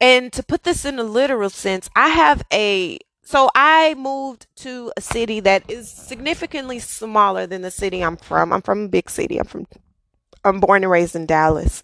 And 0.00 0.32
to 0.32 0.42
put 0.42 0.64
this 0.64 0.84
in 0.84 0.98
a 0.98 1.04
literal 1.04 1.50
sense, 1.50 1.88
I 1.94 2.08
have 2.08 2.42
a 2.52 2.98
so 3.22 3.50
I 3.54 3.94
moved 3.94 4.46
to 4.58 4.92
a 4.96 5.00
city 5.00 5.40
that 5.40 5.68
is 5.68 5.90
significantly 5.90 6.78
smaller 6.78 7.46
than 7.46 7.62
the 7.62 7.72
city 7.72 8.00
I'm 8.02 8.16
from. 8.16 8.52
I'm 8.52 8.62
from 8.62 8.84
a 8.84 8.88
big 8.88 9.10
city. 9.10 9.38
I'm 9.38 9.46
from 9.46 9.66
I'm 10.44 10.60
born 10.60 10.84
and 10.84 10.90
raised 10.90 11.16
in 11.16 11.26
Dallas. 11.26 11.82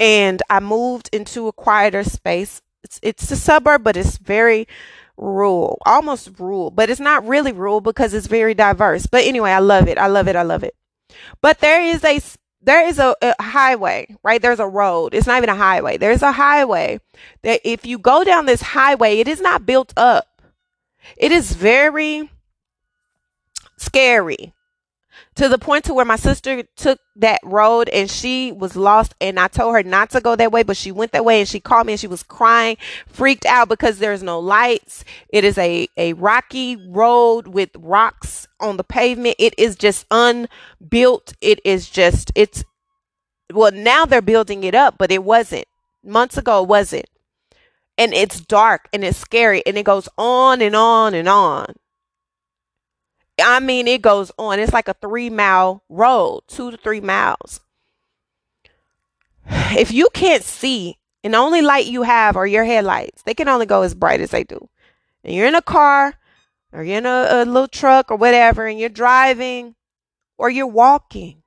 And 0.00 0.42
I 0.50 0.60
moved 0.60 1.08
into 1.12 1.48
a 1.48 1.52
quieter 1.52 2.04
space. 2.04 2.60
It's 2.82 3.00
it's 3.02 3.30
a 3.30 3.36
suburb, 3.36 3.84
but 3.84 3.96
it's 3.96 4.18
very 4.18 4.66
rural, 5.16 5.78
almost 5.86 6.38
rule, 6.38 6.70
but 6.70 6.90
it's 6.90 7.00
not 7.00 7.26
really 7.26 7.52
rule 7.52 7.80
because 7.80 8.14
it's 8.14 8.26
very 8.26 8.54
diverse. 8.54 9.06
But 9.06 9.24
anyway, 9.24 9.50
I 9.50 9.60
love 9.60 9.88
it. 9.88 9.98
I 9.98 10.06
love 10.06 10.28
it. 10.28 10.36
I 10.36 10.42
love 10.42 10.64
it. 10.64 10.74
But 11.40 11.60
there 11.60 11.82
is 11.82 12.04
a 12.04 12.20
there 12.62 12.86
is 12.86 12.98
a, 12.98 13.14
a, 13.20 13.42
highway, 13.42 14.16
right? 14.22 14.40
There's 14.40 14.60
a 14.60 14.66
road. 14.66 15.14
It's 15.14 15.26
not 15.26 15.36
even 15.36 15.50
a 15.50 15.54
highway. 15.54 15.98
There's 15.98 16.22
a 16.22 16.32
highway 16.32 16.98
that 17.42 17.60
if 17.62 17.84
you 17.84 17.98
go 17.98 18.24
down 18.24 18.46
this 18.46 18.62
highway, 18.62 19.18
it 19.18 19.28
is 19.28 19.40
not 19.40 19.66
built 19.66 19.92
up. 19.98 20.26
It 21.18 21.30
is 21.30 21.52
very 21.52 22.30
scary 23.76 24.54
to 25.36 25.48
the 25.48 25.58
point 25.58 25.84
to 25.84 25.94
where 25.94 26.04
my 26.04 26.16
sister 26.16 26.62
took 26.76 27.00
that 27.16 27.40
road 27.44 27.88
and 27.88 28.10
she 28.10 28.52
was 28.52 28.76
lost 28.76 29.14
and 29.20 29.38
I 29.38 29.48
told 29.48 29.74
her 29.74 29.82
not 29.82 30.10
to 30.10 30.20
go 30.20 30.36
that 30.36 30.52
way 30.52 30.62
but 30.62 30.76
she 30.76 30.92
went 30.92 31.12
that 31.12 31.24
way 31.24 31.40
and 31.40 31.48
she 31.48 31.60
called 31.60 31.86
me 31.86 31.94
and 31.94 32.00
she 32.00 32.06
was 32.06 32.22
crying 32.22 32.76
freaked 33.06 33.46
out 33.46 33.68
because 33.68 33.98
there's 33.98 34.22
no 34.22 34.38
lights. 34.38 35.04
It 35.28 35.44
is 35.44 35.58
a 35.58 35.88
a 35.96 36.12
rocky 36.14 36.76
road 36.76 37.48
with 37.48 37.70
rocks 37.78 38.46
on 38.60 38.76
the 38.76 38.84
pavement. 38.84 39.36
It 39.38 39.54
is 39.58 39.76
just 39.76 40.06
unbuilt. 40.10 41.34
It 41.40 41.60
is 41.64 41.90
just 41.90 42.30
it's 42.34 42.64
well 43.52 43.72
now 43.72 44.04
they're 44.04 44.22
building 44.22 44.64
it 44.64 44.74
up 44.74 44.96
but 44.98 45.10
it 45.10 45.24
wasn't. 45.24 45.66
Months 46.04 46.36
ago 46.36 46.62
it 46.62 46.68
wasn't. 46.68 47.06
And 47.96 48.12
it's 48.12 48.40
dark 48.40 48.88
and 48.92 49.04
it's 49.04 49.18
scary 49.18 49.62
and 49.66 49.78
it 49.78 49.84
goes 49.84 50.08
on 50.18 50.60
and 50.60 50.74
on 50.74 51.14
and 51.14 51.28
on 51.28 51.74
I 53.42 53.60
mean, 53.60 53.88
it 53.88 54.02
goes 54.02 54.30
on. 54.38 54.58
It's 54.58 54.72
like 54.72 54.88
a 54.88 54.94
three 54.94 55.30
mile 55.30 55.82
road, 55.88 56.42
two 56.46 56.70
to 56.70 56.76
three 56.76 57.00
miles. 57.00 57.60
If 59.46 59.92
you 59.92 60.08
can't 60.14 60.44
see, 60.44 60.98
and 61.22 61.34
the 61.34 61.38
only 61.38 61.62
light 61.62 61.86
you 61.86 62.02
have 62.02 62.36
are 62.36 62.46
your 62.46 62.64
headlights, 62.64 63.22
they 63.22 63.34
can 63.34 63.48
only 63.48 63.66
go 63.66 63.82
as 63.82 63.94
bright 63.94 64.20
as 64.20 64.30
they 64.30 64.44
do. 64.44 64.68
And 65.22 65.34
you're 65.34 65.46
in 65.46 65.54
a 65.54 65.62
car, 65.62 66.14
or 66.72 66.84
you're 66.84 66.98
in 66.98 67.06
a, 67.06 67.26
a 67.30 67.44
little 67.44 67.68
truck, 67.68 68.10
or 68.10 68.16
whatever, 68.16 68.66
and 68.66 68.78
you're 68.78 68.88
driving, 68.88 69.74
or 70.38 70.48
you're 70.48 70.66
walking 70.66 71.42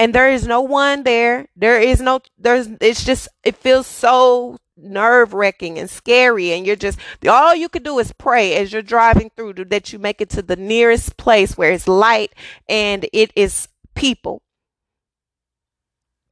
and 0.00 0.14
there 0.14 0.30
is 0.30 0.46
no 0.46 0.62
one 0.62 1.02
there. 1.02 1.48
There 1.56 1.78
is 1.78 2.00
no, 2.00 2.20
there's, 2.38 2.68
it's 2.80 3.04
just, 3.04 3.28
it 3.44 3.54
feels 3.56 3.86
so 3.86 4.56
nerve 4.82 5.34
wracking 5.34 5.78
and 5.78 5.88
scary. 5.88 6.52
And 6.52 6.66
you're 6.66 6.76
just, 6.76 6.98
all 7.28 7.54
you 7.54 7.68
can 7.68 7.82
do 7.82 7.98
is 7.98 8.12
pray 8.12 8.54
as 8.54 8.72
you're 8.72 8.82
driving 8.82 9.30
through 9.36 9.54
that 9.54 9.92
you 9.92 9.98
make 9.98 10.20
it 10.20 10.30
to 10.30 10.42
the 10.42 10.56
nearest 10.56 11.16
place 11.16 11.56
where 11.56 11.72
it's 11.72 11.88
light 11.88 12.34
and 12.68 13.06
it 13.12 13.32
is 13.36 13.68
people. 13.94 14.42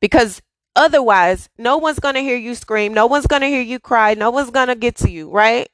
Because 0.00 0.40
otherwise, 0.76 1.48
no 1.58 1.76
one's 1.76 1.98
going 1.98 2.14
to 2.14 2.20
hear 2.20 2.37
you 2.37 2.54
scream. 2.54 2.94
No 2.94 3.06
one's 3.06 3.26
going 3.26 3.42
to 3.42 3.48
hear 3.48 3.62
you 3.62 3.80
cry. 3.80 4.14
No 4.14 4.30
one's 4.30 4.50
going 4.50 4.68
to 4.68 4.76
get 4.76 4.96
to 4.96 5.11
you, 5.11 5.30
right? 5.30 5.68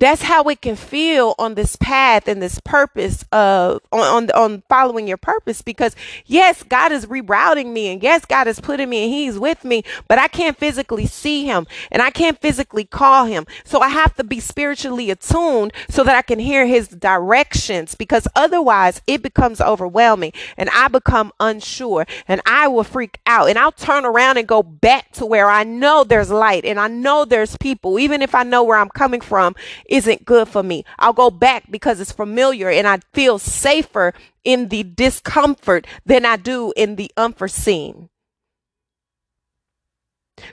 That's 0.00 0.22
how 0.22 0.42
it 0.44 0.62
can 0.62 0.74
feel 0.74 1.34
on 1.38 1.54
this 1.54 1.76
path 1.76 2.26
and 2.26 2.42
this 2.42 2.58
purpose 2.64 3.24
of 3.30 3.80
on, 3.92 4.00
on 4.00 4.30
on 4.30 4.62
following 4.68 5.06
your 5.06 5.18
purpose 5.18 5.60
because 5.62 5.94
yes 6.26 6.62
god 6.64 6.90
is 6.90 7.06
rerouting 7.06 7.72
me 7.72 7.92
and 7.92 8.02
yes 8.02 8.24
god 8.24 8.48
is 8.48 8.58
putting 8.60 8.88
me 8.88 9.04
and 9.04 9.12
he's 9.12 9.38
with 9.38 9.62
me 9.62 9.82
but 10.08 10.18
i 10.18 10.26
can't 10.26 10.56
physically 10.58 11.06
see 11.06 11.44
him 11.44 11.66
and 11.92 12.02
i 12.02 12.10
can't 12.10 12.40
physically 12.40 12.84
call 12.84 13.26
him. 13.26 13.46
So 13.64 13.80
i 13.80 13.88
have 13.88 14.14
to 14.16 14.24
be 14.24 14.40
spiritually 14.40 15.10
attuned 15.10 15.72
so 15.88 16.02
that 16.04 16.16
i 16.16 16.22
can 16.22 16.38
hear 16.38 16.66
his 16.66 16.88
directions 16.88 17.94
because 17.94 18.26
otherwise 18.34 19.02
it 19.06 19.22
becomes 19.22 19.60
overwhelming 19.60 20.32
and 20.56 20.70
i 20.72 20.88
become 20.88 21.30
unsure 21.38 22.06
and 22.26 22.40
i 22.46 22.66
will 22.66 22.84
freak 22.84 23.18
out 23.26 23.48
and 23.50 23.58
i'll 23.58 23.72
turn 23.72 24.06
around 24.06 24.38
and 24.38 24.48
go 24.48 24.62
back 24.62 25.12
to 25.12 25.26
where 25.26 25.50
i 25.50 25.62
know 25.62 26.04
there's 26.04 26.30
light 26.30 26.64
and 26.64 26.80
i 26.80 26.88
know 26.88 27.26
there's 27.26 27.56
people 27.58 27.98
even 27.98 28.22
if 28.22 28.34
i 28.34 28.42
know 28.42 28.62
where 28.62 28.78
i'm 28.78 28.88
coming 28.88 29.20
from 29.20 29.54
isn't 29.90 30.24
good 30.24 30.48
for 30.48 30.62
me. 30.62 30.84
I'll 30.98 31.12
go 31.12 31.30
back 31.30 31.70
because 31.70 32.00
it's 32.00 32.12
familiar 32.12 32.70
and 32.70 32.86
I 32.86 33.00
feel 33.12 33.38
safer 33.38 34.14
in 34.44 34.68
the 34.68 34.84
discomfort 34.84 35.86
than 36.06 36.24
I 36.24 36.36
do 36.36 36.72
in 36.76 36.96
the 36.96 37.10
unforeseen. 37.16 38.08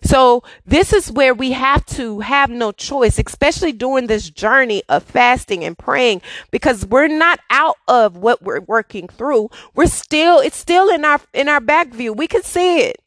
So, 0.04 0.43
this 0.65 0.91
is 0.91 1.10
where 1.10 1.34
we 1.34 1.54
have 1.54 1.86
to 1.86 2.19
have 2.19 2.50
no 2.50 2.73
choice, 2.73 3.17
especially 3.17 3.71
during 3.71 4.08
this 4.08 4.30
journey 4.30 4.84
of 4.89 5.04
fasting 5.04 5.63
and 5.63 5.78
praying, 5.78 6.21
because 6.52 6.86
we're 6.86 7.08
not 7.08 7.39
out 7.50 7.78
of 7.88 8.17
what 8.17 8.41
we're 8.41 8.60
working 8.60 9.08
through. 9.08 9.50
We're 9.76 9.88
still, 9.88 10.39
it's 10.39 10.58
still 10.58 10.89
in 10.89 11.06
our, 11.06 11.21
in 11.34 11.47
our 11.47 11.62
back 11.62 11.93
view. 11.93 12.12
We 12.12 12.28
can 12.28 12.43
see 12.43 12.80
it 12.82 12.97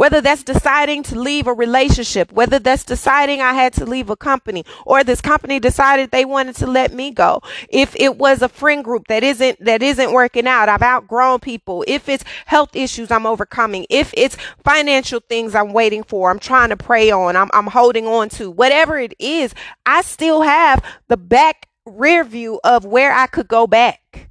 whether 0.00 0.22
that's 0.22 0.42
deciding 0.42 1.02
to 1.02 1.14
leave 1.14 1.46
a 1.46 1.52
relationship, 1.52 2.32
whether 2.32 2.58
that's 2.58 2.84
deciding 2.84 3.42
I 3.42 3.52
had 3.52 3.74
to 3.74 3.84
leave 3.84 4.08
a 4.08 4.16
company, 4.16 4.64
or 4.86 5.04
this 5.04 5.20
company 5.20 5.60
decided 5.60 6.10
they 6.10 6.24
wanted 6.24 6.56
to 6.56 6.66
let 6.66 6.94
me 6.94 7.10
go. 7.10 7.42
If 7.68 7.94
it 7.96 8.16
was 8.16 8.40
a 8.40 8.48
friend 8.48 8.82
group 8.82 9.08
that 9.08 9.22
isn't 9.22 9.62
that 9.62 9.82
isn't 9.82 10.10
working 10.10 10.46
out, 10.46 10.70
I've 10.70 10.80
outgrown 10.82 11.40
people. 11.40 11.84
If 11.86 12.08
it's 12.08 12.24
health 12.46 12.74
issues 12.74 13.10
I'm 13.10 13.26
overcoming, 13.26 13.84
if 13.90 14.14
it's 14.16 14.38
financial 14.64 15.20
things 15.28 15.54
I'm 15.54 15.74
waiting 15.74 16.02
for, 16.02 16.30
I'm 16.30 16.38
trying 16.38 16.70
to 16.70 16.78
pray 16.78 17.10
on, 17.10 17.36
I'm 17.36 17.50
I'm 17.52 17.66
holding 17.66 18.06
on 18.06 18.30
to, 18.30 18.50
whatever 18.50 18.98
it 18.98 19.12
is, 19.18 19.52
I 19.84 20.00
still 20.00 20.40
have 20.40 20.82
the 21.08 21.18
back 21.18 21.68
rear 21.84 22.24
view 22.24 22.58
of 22.64 22.86
where 22.86 23.12
I 23.12 23.26
could 23.26 23.48
go 23.48 23.66
back. 23.66 24.29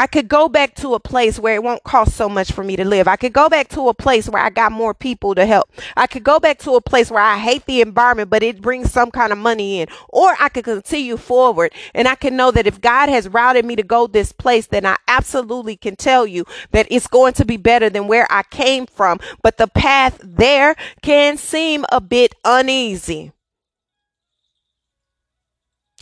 I 0.00 0.06
could 0.06 0.28
go 0.28 0.48
back 0.48 0.76
to 0.76 0.94
a 0.94 0.98
place 0.98 1.38
where 1.38 1.56
it 1.56 1.62
won't 1.62 1.84
cost 1.84 2.16
so 2.16 2.26
much 2.26 2.52
for 2.52 2.64
me 2.64 2.74
to 2.74 2.86
live. 2.86 3.06
I 3.06 3.16
could 3.16 3.34
go 3.34 3.50
back 3.50 3.68
to 3.68 3.90
a 3.90 3.92
place 3.92 4.30
where 4.30 4.42
I 4.42 4.48
got 4.48 4.72
more 4.72 4.94
people 4.94 5.34
to 5.34 5.44
help. 5.44 5.70
I 5.94 6.06
could 6.06 6.24
go 6.24 6.40
back 6.40 6.58
to 6.60 6.70
a 6.70 6.80
place 6.80 7.10
where 7.10 7.22
I 7.22 7.36
hate 7.36 7.66
the 7.66 7.82
environment, 7.82 8.30
but 8.30 8.42
it 8.42 8.62
brings 8.62 8.90
some 8.90 9.10
kind 9.10 9.30
of 9.30 9.36
money 9.36 9.82
in. 9.82 9.88
Or 10.08 10.34
I 10.40 10.48
could 10.48 10.64
continue 10.64 11.18
forward 11.18 11.74
and 11.94 12.08
I 12.08 12.14
can 12.14 12.34
know 12.34 12.50
that 12.50 12.66
if 12.66 12.80
God 12.80 13.10
has 13.10 13.28
routed 13.28 13.66
me 13.66 13.76
to 13.76 13.82
go 13.82 14.06
this 14.06 14.32
place, 14.32 14.66
then 14.68 14.86
I 14.86 14.96
absolutely 15.06 15.76
can 15.76 15.96
tell 15.96 16.26
you 16.26 16.46
that 16.70 16.86
it's 16.90 17.06
going 17.06 17.34
to 17.34 17.44
be 17.44 17.58
better 17.58 17.90
than 17.90 18.08
where 18.08 18.26
I 18.30 18.44
came 18.44 18.86
from. 18.86 19.20
But 19.42 19.58
the 19.58 19.68
path 19.68 20.18
there 20.24 20.76
can 21.02 21.36
seem 21.36 21.84
a 21.92 22.00
bit 22.00 22.34
uneasy. 22.42 23.32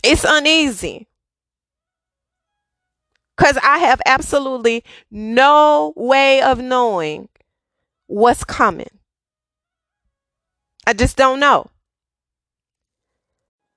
It's 0.03 0.25
uneasy 0.25 1.08
because 3.39 3.57
I 3.63 3.77
have 3.77 4.01
absolutely 4.05 4.83
no 5.09 5.93
way 5.95 6.41
of 6.41 6.59
knowing 6.59 7.29
what's 8.07 8.43
coming. 8.43 8.89
I 10.85 10.91
just 10.91 11.15
don't 11.15 11.39
know. 11.39 11.67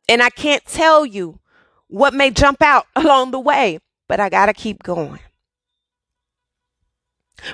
And 0.09 0.21
I 0.21 0.31
can't 0.31 0.65
tell 0.67 1.07
you 1.07 1.39
what 1.87 2.13
may 2.13 2.33
jump 2.33 2.61
out 2.61 2.87
along 2.97 3.31
the 3.31 3.39
way, 3.39 3.79
but 4.09 4.19
I 4.19 4.29
got 4.29 4.47
to 4.47 4.53
keep 4.53 4.83
going. 4.83 5.21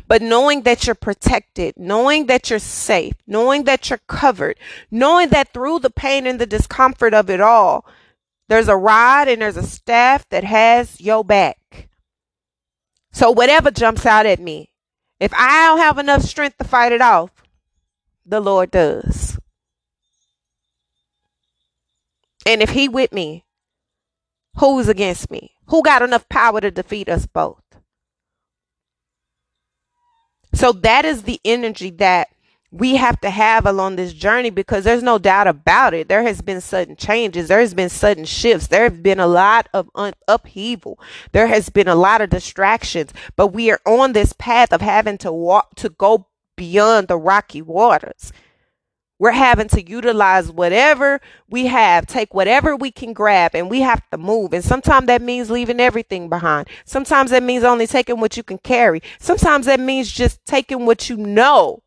But 0.06 0.22
knowing 0.22 0.62
that 0.62 0.86
you're 0.86 0.94
protected, 0.94 1.74
knowing 1.76 2.24
that 2.26 2.48
you're 2.48 2.58
safe, 2.58 3.14
knowing 3.26 3.64
that 3.64 3.90
you're 3.90 4.00
covered, 4.06 4.58
knowing 4.90 5.28
that 5.28 5.52
through 5.52 5.80
the 5.80 5.90
pain 5.90 6.26
and 6.26 6.38
the 6.38 6.46
discomfort 6.46 7.12
of 7.12 7.28
it 7.28 7.40
all, 7.42 7.84
there's 8.48 8.68
a 8.68 8.76
rod 8.76 9.28
and 9.28 9.42
there's 9.42 9.58
a 9.58 9.62
staff 9.62 10.26
that 10.30 10.44
has 10.44 11.00
your 11.02 11.22
back. 11.22 11.87
So 13.12 13.30
whatever 13.30 13.70
jumps 13.70 14.06
out 14.06 14.26
at 14.26 14.40
me, 14.40 14.70
if 15.20 15.32
I 15.34 15.66
don't 15.66 15.78
have 15.78 15.98
enough 15.98 16.22
strength 16.22 16.58
to 16.58 16.64
fight 16.64 16.92
it 16.92 17.00
off, 17.00 17.30
the 18.24 18.40
Lord 18.40 18.70
does. 18.70 19.38
And 22.46 22.62
if 22.62 22.70
he 22.70 22.88
with 22.88 23.12
me, 23.12 23.44
who's 24.56 24.88
against 24.88 25.30
me? 25.30 25.52
Who 25.66 25.82
got 25.82 26.02
enough 26.02 26.28
power 26.28 26.60
to 26.60 26.70
defeat 26.70 27.08
us 27.08 27.26
both? 27.26 27.62
So 30.54 30.72
that 30.72 31.04
is 31.04 31.22
the 31.22 31.40
energy 31.44 31.90
that 31.90 32.28
we 32.70 32.96
have 32.96 33.18
to 33.22 33.30
have 33.30 33.64
along 33.64 33.96
this 33.96 34.12
journey 34.12 34.50
because 34.50 34.84
there's 34.84 35.02
no 35.02 35.18
doubt 35.18 35.46
about 35.46 35.94
it. 35.94 36.08
There 36.08 36.22
has 36.22 36.42
been 36.42 36.60
sudden 36.60 36.96
changes. 36.96 37.48
There 37.48 37.60
has 37.60 37.72
been 37.72 37.88
sudden 37.88 38.26
shifts. 38.26 38.66
There 38.66 38.84
have 38.84 39.02
been 39.02 39.20
a 39.20 39.26
lot 39.26 39.68
of 39.72 39.88
un- 39.94 40.12
upheaval. 40.26 41.00
There 41.32 41.46
has 41.46 41.70
been 41.70 41.88
a 41.88 41.94
lot 41.94 42.20
of 42.20 42.28
distractions, 42.28 43.12
but 43.36 43.48
we 43.48 43.70
are 43.70 43.80
on 43.86 44.12
this 44.12 44.34
path 44.34 44.72
of 44.72 44.82
having 44.82 45.16
to 45.18 45.32
walk 45.32 45.76
to 45.76 45.88
go 45.88 46.26
beyond 46.56 47.08
the 47.08 47.16
rocky 47.16 47.62
waters. 47.62 48.32
We're 49.18 49.32
having 49.32 49.68
to 49.68 49.88
utilize 49.88 50.52
whatever 50.52 51.20
we 51.48 51.66
have, 51.66 52.06
take 52.06 52.34
whatever 52.34 52.76
we 52.76 52.92
can 52.92 53.14
grab, 53.14 53.52
and 53.54 53.68
we 53.68 53.80
have 53.80 54.02
to 54.10 54.18
move. 54.18 54.52
And 54.52 54.62
sometimes 54.62 55.06
that 55.06 55.22
means 55.22 55.50
leaving 55.50 55.80
everything 55.80 56.28
behind. 56.28 56.68
Sometimes 56.84 57.30
that 57.30 57.42
means 57.42 57.64
only 57.64 57.86
taking 57.86 58.20
what 58.20 58.36
you 58.36 58.42
can 58.42 58.58
carry. 58.58 59.02
Sometimes 59.18 59.66
that 59.66 59.80
means 59.80 60.12
just 60.12 60.44
taking 60.46 60.86
what 60.86 61.08
you 61.08 61.16
know 61.16 61.82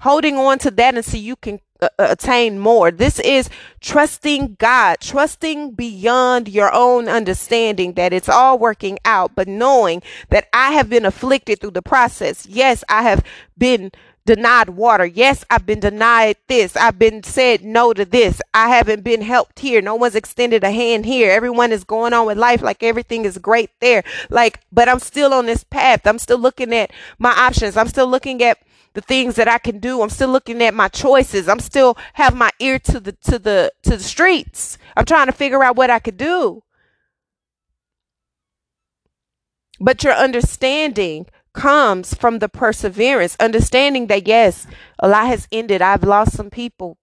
holding 0.00 0.36
on 0.36 0.58
to 0.60 0.70
that 0.72 0.96
until 0.96 1.20
you 1.20 1.36
can 1.36 1.60
uh, 1.80 1.88
uh, 1.98 2.08
attain 2.10 2.58
more. 2.58 2.90
This 2.90 3.18
is 3.20 3.50
trusting 3.80 4.56
God, 4.58 4.96
trusting 5.00 5.72
beyond 5.72 6.48
your 6.48 6.72
own 6.72 7.08
understanding 7.08 7.94
that 7.94 8.12
it's 8.12 8.28
all 8.28 8.58
working 8.58 8.98
out, 9.04 9.34
but 9.34 9.46
knowing 9.46 10.02
that 10.30 10.48
I 10.52 10.72
have 10.72 10.88
been 10.88 11.04
afflicted 11.04 11.60
through 11.60 11.72
the 11.72 11.82
process. 11.82 12.46
Yes, 12.46 12.82
I 12.88 13.02
have 13.02 13.22
been 13.58 13.92
denied 14.26 14.70
water. 14.70 15.06
Yes, 15.06 15.44
I've 15.48 15.64
been 15.64 15.80
denied 15.80 16.36
this. 16.48 16.76
I've 16.76 16.98
been 16.98 17.22
said 17.22 17.64
no 17.64 17.94
to 17.94 18.04
this. 18.04 18.42
I 18.52 18.68
haven't 18.68 19.04
been 19.04 19.22
helped 19.22 19.60
here. 19.60 19.80
No 19.80 19.94
one's 19.94 20.14
extended 20.14 20.64
a 20.64 20.70
hand 20.70 21.06
here. 21.06 21.30
Everyone 21.30 21.72
is 21.72 21.84
going 21.84 22.12
on 22.12 22.26
with 22.26 22.36
life 22.36 22.60
like 22.60 22.82
everything 22.82 23.24
is 23.24 23.38
great 23.38 23.70
there. 23.80 24.04
Like, 24.28 24.60
but 24.70 24.88
I'm 24.88 24.98
still 24.98 25.32
on 25.32 25.46
this 25.46 25.64
path. 25.64 26.06
I'm 26.06 26.18
still 26.18 26.38
looking 26.38 26.74
at 26.74 26.90
my 27.18 27.30
options. 27.30 27.76
I'm 27.76 27.88
still 27.88 28.08
looking 28.08 28.42
at 28.42 28.58
the 28.92 29.00
things 29.00 29.36
that 29.36 29.48
I 29.48 29.58
can 29.58 29.78
do. 29.78 30.02
I'm 30.02 30.10
still 30.10 30.30
looking 30.30 30.62
at 30.62 30.74
my 30.74 30.88
choices. 30.88 31.48
I'm 31.48 31.60
still 31.60 31.96
have 32.14 32.34
my 32.34 32.50
ear 32.58 32.78
to 32.80 33.00
the 33.00 33.12
to 33.12 33.38
the 33.38 33.72
to 33.84 33.90
the 33.90 34.02
streets. 34.02 34.78
I'm 34.96 35.04
trying 35.04 35.26
to 35.26 35.32
figure 35.32 35.62
out 35.62 35.76
what 35.76 35.90
I 35.90 35.98
could 35.98 36.16
do. 36.16 36.62
But 39.78 40.02
your 40.02 40.14
understanding 40.14 41.26
comes 41.56 42.14
from 42.14 42.38
the 42.38 42.48
perseverance, 42.48 43.36
understanding 43.40 44.06
that 44.08 44.28
yes, 44.28 44.68
a 45.00 45.08
lot 45.08 45.26
has 45.28 45.48
ended. 45.50 45.82
I've 45.82 46.04
lost 46.04 46.34
some 46.36 46.50
people. 46.50 46.98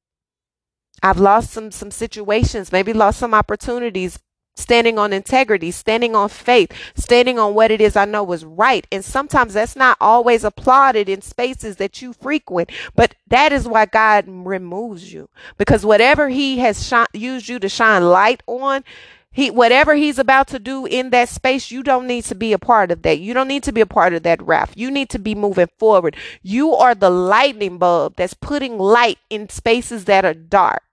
I've 1.04 1.20
lost 1.20 1.52
some 1.52 1.72
some 1.72 1.92
situations, 1.92 2.72
maybe 2.72 2.94
lost 2.94 3.20
some 3.20 3.34
opportunities, 3.34 4.20
standing 4.56 4.98
on 5.00 5.12
integrity, 5.14 5.72
standing 5.72 6.16
on 6.16 6.30
faith, 6.30 6.72
standing 6.96 7.40
on 7.40 7.56
what 7.56 7.72
it 7.72 7.82
is 7.82 7.98
I 7.98 8.06
know 8.06 8.32
is 8.32 8.46
right. 8.46 8.88
And 8.92 9.04
sometimes 9.04 9.56
that's 9.56 9.76
not 9.76 9.98
always 10.00 10.46
applauded 10.46 11.10
in 11.10 11.22
spaces 11.22 11.78
that 11.78 12.02
you 12.02 12.14
frequent, 12.14 12.72
but 12.96 13.16
that 13.28 13.52
is 13.52 13.68
why 13.68 13.86
God 13.86 14.26
removes 14.28 15.12
you 15.12 15.30
because 15.58 15.86
whatever 15.86 16.30
He 16.30 16.60
has 16.60 16.88
sh- 16.88 16.94
used 17.14 17.50
you 17.50 17.60
to 17.60 17.70
shine 17.70 18.04
light 18.06 18.44
on, 18.48 18.86
he 19.34 19.52
whatever 19.52 19.96
he's 19.96 20.20
about 20.20 20.48
to 20.50 20.60
do 20.60 20.86
in 20.86 21.10
that 21.10 21.28
space 21.28 21.72
you 21.72 21.84
don't 21.84 22.08
need 22.08 22.24
to 22.26 22.36
be 22.36 22.54
a 22.54 22.60
part 22.60 22.92
of 22.92 23.02
that. 23.02 23.20
You 23.20 23.34
don't 23.34 23.48
need 23.48 23.64
to 23.64 23.74
be 23.74 23.82
a 23.82 23.86
part 23.86 24.14
of 24.14 24.24
that 24.24 24.42
raft 24.42 24.78
you 24.78 24.92
need 24.92 25.10
to 25.10 25.20
be 25.20 25.36
moving 25.36 25.68
forward. 25.78 26.16
You 26.42 26.74
are 26.76 26.96
the 26.96 27.10
lightning 27.10 27.78
bulb 27.78 28.16
that's 28.16 28.34
putting 28.34 28.78
light 28.78 29.18
in 29.30 29.50
spaces 29.50 30.06
that 30.06 30.24
are 30.24 30.34
dark. 30.34 30.84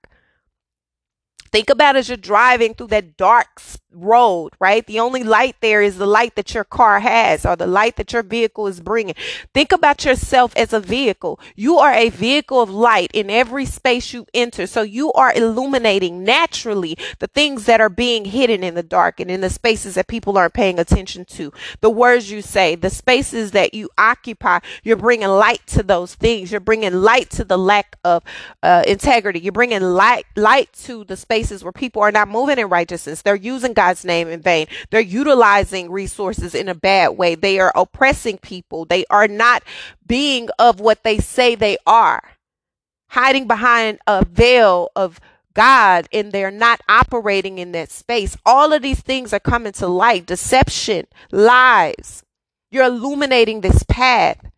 Think 1.53 1.69
about 1.69 1.97
as 1.97 2.09
you're 2.09 2.17
driving 2.17 2.75
through 2.75 2.89
that 2.89 3.17
dark 3.17 3.61
road, 3.93 4.53
right? 4.61 4.87
The 4.87 5.01
only 5.01 5.23
light 5.23 5.57
there 5.61 5.83
is 5.83 5.99
the 5.99 6.07
light 6.07 6.35
that 6.37 6.55
your 6.55 6.65
car 6.65 7.01
has 7.01 7.45
or 7.45 7.57
the 7.57 7.67
light 7.67 7.97
that 7.97 8.13
your 8.13 8.23
vehicle 8.23 8.67
is 8.67 8.81
bringing. 8.81 9.15
Think 9.55 9.73
about 9.73 10.05
yourself 10.05 10.55
as 10.57 10.73
a 10.73 10.81
vehicle. 10.81 11.41
You 11.57 11.79
are 11.79 11.93
a 11.93 12.09
vehicle 12.09 12.61
of 12.61 12.71
light 12.71 13.11
in 13.13 13.31
every 13.31 13.65
space 13.65 14.13
you 14.13 14.27
enter. 14.35 14.67
So 14.67 14.83
you 14.83 15.13
are 15.13 15.33
illuminating 15.35 16.25
naturally 16.25 16.97
the 17.19 17.27
things 17.27 17.67
that 17.67 17.81
are 17.81 17.89
being 17.89 18.27
hidden 18.27 18.63
in 18.63 18.75
the 18.75 18.83
dark 18.83 19.21
and 19.21 19.31
in 19.31 19.41
the 19.41 19.51
spaces 19.51 19.95
that 19.95 20.07
people 20.07 20.39
aren't 20.39 20.55
paying 20.55 20.79
attention 20.79 21.25
to. 21.27 21.53
The 21.81 21.91
words 21.91 22.31
you 22.31 22.43
say, 22.43 22.75
the 22.75 22.91
spaces 22.91 23.51
that 23.53 23.75
you 23.75 23.91
occupy, 23.99 24.61
you're 24.83 24.97
bringing 24.97 25.29
light 25.29 25.67
to 25.69 25.83
those 25.83 26.15
things. 26.15 26.51
You're 26.51 26.61
bringing 26.61 26.95
light 26.95 27.31
to 27.31 27.45
the 27.45 27.59
lack 27.59 27.97
of 28.05 28.23
uh, 28.63 28.85
integrity. 28.87 29.41
You're 29.41 29.53
bringing 29.53 29.83
light 29.83 30.27
light 30.37 30.73
to 30.85 31.05
the 31.05 31.17
spaces 31.17 31.65
where 31.65 31.73
people 31.73 32.03
are 32.03 32.13
not 32.13 32.29
moving 32.29 32.59
in 32.59 32.69
righteousness. 32.69 33.23
They're 33.23 33.35
using 33.35 33.75
God's 33.81 34.05
name 34.05 34.29
in 34.29 34.43
vain. 34.43 34.67
They're 34.91 35.01
utilizing 35.01 35.91
resources 35.91 36.55
in 36.55 36.69
a 36.69 36.75
bad 36.75 37.17
way. 37.17 37.35
They 37.35 37.59
are 37.59 37.73
oppressing 37.75 38.37
people. 38.37 38.85
They 38.85 39.07
are 39.09 39.27
not 39.27 39.63
being 40.07 40.51
of 40.59 40.81
what 40.81 41.03
they 41.03 41.17
say 41.17 41.55
they 41.55 41.79
are, 41.87 42.23
hiding 43.09 43.47
behind 43.47 43.99
a 44.07 44.23
veil 44.23 44.91
of 44.95 45.19
God 45.55 46.09
and 46.13 46.31
they're 46.31 46.51
not 46.51 46.83
operating 46.91 47.59
in 47.59 47.73
that 47.73 47.91
space. 47.91 48.37
All 48.45 48.75
of 48.75 48.83
these 48.83 49.01
things 49.01 49.33
are 49.33 49.41
coming 49.41 49.73
to 49.73 49.87
light 49.87 50.27
deception, 50.27 51.07
lies. 51.33 52.23
You're 52.71 52.85
illuminating 52.85 53.63
this 53.63 53.83
path. 53.85 54.50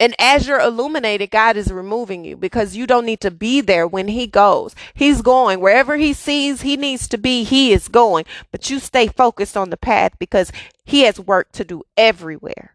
And 0.00 0.14
as 0.18 0.48
you're 0.48 0.58
illuminated, 0.58 1.30
God 1.30 1.58
is 1.58 1.70
removing 1.70 2.24
you 2.24 2.36
because 2.36 2.74
you 2.74 2.86
don't 2.86 3.04
need 3.04 3.20
to 3.20 3.30
be 3.30 3.60
there 3.60 3.86
when 3.86 4.08
He 4.08 4.26
goes. 4.26 4.74
He's 4.94 5.20
going 5.20 5.60
wherever 5.60 5.98
He 5.98 6.14
sees 6.14 6.62
He 6.62 6.76
needs 6.78 7.06
to 7.08 7.18
be, 7.18 7.44
He 7.44 7.72
is 7.72 7.86
going. 7.86 8.24
But 8.50 8.70
you 8.70 8.80
stay 8.80 9.08
focused 9.08 9.58
on 9.58 9.68
the 9.68 9.76
path 9.76 10.18
because 10.18 10.50
He 10.84 11.02
has 11.02 11.20
work 11.20 11.52
to 11.52 11.64
do 11.64 11.82
everywhere. 11.98 12.74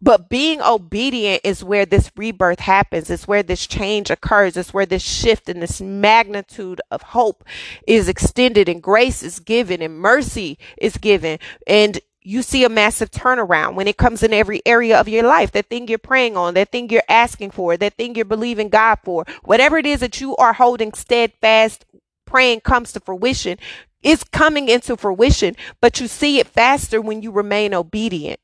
But 0.00 0.28
being 0.28 0.62
obedient 0.62 1.40
is 1.42 1.64
where 1.64 1.84
this 1.84 2.10
rebirth 2.16 2.60
happens. 2.60 3.10
It's 3.10 3.26
where 3.26 3.42
this 3.42 3.66
change 3.66 4.10
occurs. 4.10 4.56
It's 4.56 4.72
where 4.72 4.86
this 4.86 5.02
shift 5.02 5.48
and 5.48 5.60
this 5.60 5.80
magnitude 5.80 6.80
of 6.90 7.02
hope 7.02 7.44
is 7.86 8.08
extended 8.08 8.68
and 8.68 8.80
grace 8.80 9.24
is 9.24 9.40
given 9.40 9.82
and 9.82 9.98
mercy 9.98 10.56
is 10.76 10.96
given. 10.98 11.40
And 11.66 11.98
you 12.28 12.42
see 12.42 12.62
a 12.62 12.68
massive 12.68 13.10
turnaround 13.10 13.74
when 13.74 13.88
it 13.88 13.96
comes 13.96 14.22
in 14.22 14.34
every 14.34 14.60
area 14.66 15.00
of 15.00 15.08
your 15.08 15.22
life. 15.22 15.50
That 15.52 15.70
thing 15.70 15.88
you're 15.88 15.96
praying 15.96 16.36
on, 16.36 16.52
that 16.54 16.70
thing 16.70 16.90
you're 16.90 17.02
asking 17.08 17.52
for, 17.52 17.74
that 17.78 17.94
thing 17.94 18.14
you're 18.14 18.26
believing 18.26 18.68
God 18.68 18.98
for, 19.02 19.24
whatever 19.44 19.78
it 19.78 19.86
is 19.86 20.00
that 20.00 20.20
you 20.20 20.36
are 20.36 20.52
holding 20.52 20.92
steadfast, 20.92 21.86
praying 22.26 22.60
comes 22.60 22.92
to 22.92 23.00
fruition, 23.00 23.56
is 24.02 24.24
coming 24.24 24.68
into 24.68 24.94
fruition, 24.94 25.56
but 25.80 26.00
you 26.00 26.06
see 26.06 26.38
it 26.38 26.46
faster 26.46 27.00
when 27.00 27.22
you 27.22 27.30
remain 27.30 27.72
obedient. 27.72 28.38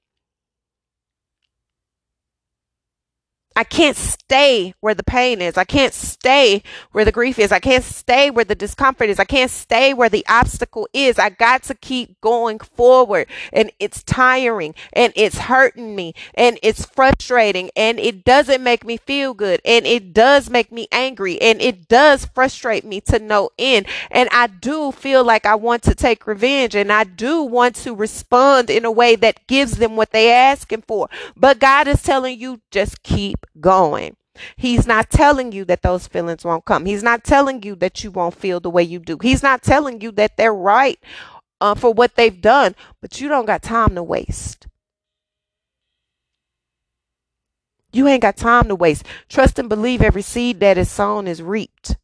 I 3.57 3.63
can't 3.63 3.97
stay 3.97 4.75
where 4.81 4.95
the 4.95 5.05
pain 5.05 5.41
is. 5.41 5.57
I 5.57 5.65
can't 5.65 5.95
stay 5.95 6.63
where 6.91 7.05
the 7.05 7.13
grief 7.13 7.39
is. 7.39 7.53
I 7.53 7.61
can't 7.61 7.85
stay 7.85 8.31
where 8.31 8.45
the 8.45 8.57
discomfort 8.57 9.09
is. 9.09 9.21
I 9.21 9.25
can't 9.25 9.51
stay 9.51 9.95
where 9.95 10.09
the 10.09 10.27
obstacle 10.29 10.89
is. 10.93 11.19
I 11.19 11.31
got 11.31 11.63
to 11.65 11.75
keep 11.75 12.21
going 12.21 12.59
forward. 12.59 13.29
And 13.53 13.71
it's 13.79 14.03
tiring 14.03 14.75
and 14.93 15.13
it's 15.15 15.39
hurting 15.39 15.95
me 15.95 16.15
and 16.35 16.59
it's 16.63 16.85
frustrating 16.85 17.71
and 17.77 18.01
it 18.01 18.25
doesn't 18.25 18.63
make 18.63 18.85
me 18.85 18.97
feel 18.97 19.35
good 19.35 19.61
and 19.65 19.87
it 19.87 20.13
does 20.13 20.51
make 20.51 20.73
me 20.73 20.89
angry 20.91 21.41
and 21.41 21.61
it 21.61 21.87
does 21.89 22.25
frustrate 22.27 22.85
me 22.85 23.01
to 23.03 23.21
no 23.21 23.51
end. 23.57 23.87
And 24.11 24.29
I 24.33 24.49
do 24.49 24.91
feel 24.91 25.23
like 25.23 25.47
I 25.47 25.55
want 25.55 25.85
to 25.85 25.95
take 25.95 26.27
revenge 26.27 26.75
and 26.75 26.93
I 26.93 27.05
do 27.05 27.43
want 27.43 27.77
to 27.77 27.95
respond 27.95 28.69
in 28.69 28.85
a 28.85 28.91
way 28.91 29.15
that 29.17 29.47
gives 29.47 29.77
them 29.77 29.95
what 29.95 30.11
they're 30.11 30.35
asking 30.35 30.83
for. 30.89 31.09
But 31.37 31.61
God 31.61 31.87
is 31.87 32.03
telling 32.03 32.41
you 32.41 32.61
just 32.71 33.03
keep 33.05 33.44
going. 33.61 34.17
He's 34.57 34.87
not 34.87 35.11
telling 35.11 35.53
you 35.53 35.65
that 35.67 35.83
those 35.83 36.07
feelings 36.07 36.45
won't 36.45 36.65
come. 36.65 36.87
He's 36.87 37.03
not 37.03 37.23
telling 37.25 37.63
you 37.63 37.77
that 37.77 38.03
you 38.03 38.11
won't 38.11 38.35
feel 38.35 38.61
the 38.61 38.71
way 38.71 38.83
you 38.83 38.99
do. 38.99 39.19
He's 39.21 39.43
not 39.43 39.63
telling 39.63 40.01
you 40.01 40.11
that 40.13 40.37
they're 40.37 40.55
right 40.55 40.99
uh, 41.61 41.75
for 41.75 41.93
what 41.93 42.17
they've 42.17 42.41
done, 42.41 42.75
but 43.01 43.21
you 43.21 43.29
don't 43.29 43.47
got 43.47 43.63
time 43.63 43.95
to 43.95 44.03
waste. 44.03 44.67
You 47.93 48.09
ain't 48.09 48.23
got 48.23 48.37
time 48.37 48.67
to 48.69 48.75
waste. 48.75 49.07
Trust 49.29 49.59
and 49.61 49.69
believe 49.69 50.03
every 50.03 50.23
seed 50.23 50.59
that 50.61 50.77
is 50.77 50.91
sown 50.91 51.29
is 51.29 51.41
reaped. 51.41 51.97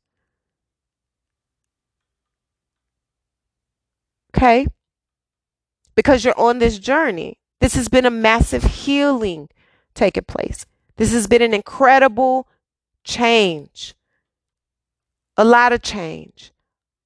Okay? 4.37 4.69
Because 5.97 6.25
you're 6.25 6.39
on 6.39 6.61
this 6.61 6.79
journey. 6.79 7.39
This 7.61 7.75
has 7.75 7.89
been 7.89 8.07
a 8.07 8.11
massive 8.11 8.63
healing 8.63 9.49
taking 9.95 10.25
place. 10.25 10.65
This 11.01 11.15
has 11.15 11.27
been 11.27 11.41
an 11.41 11.55
incredible 11.55 12.47
change. 13.05 13.95
A 15.35 15.47
lot 15.47 15.73
of 15.73 15.81
change. 15.81 16.53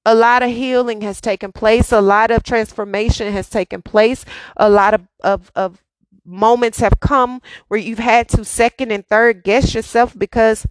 A 0.05 0.13
lot 0.13 0.43
of 0.43 0.49
healing 0.49 0.99
has 0.99 1.21
taken 1.21 1.53
place. 1.53 1.93
A 1.93 2.01
lot 2.01 2.29
of 2.29 2.43
transformation 2.43 3.31
has 3.31 3.49
taken 3.49 3.81
place. 3.81 4.25
A 4.57 4.69
lot 4.69 4.95
of, 4.95 5.07
of, 5.23 5.49
of 5.55 5.81
moments 6.25 6.81
have 6.81 6.99
come 6.99 7.41
where 7.69 7.79
you've 7.79 7.99
had 7.99 8.27
to 8.27 8.43
second 8.43 8.91
and 8.91 9.07
third 9.07 9.45
guess 9.45 9.73
yourself 9.73 10.13
because 10.19 10.67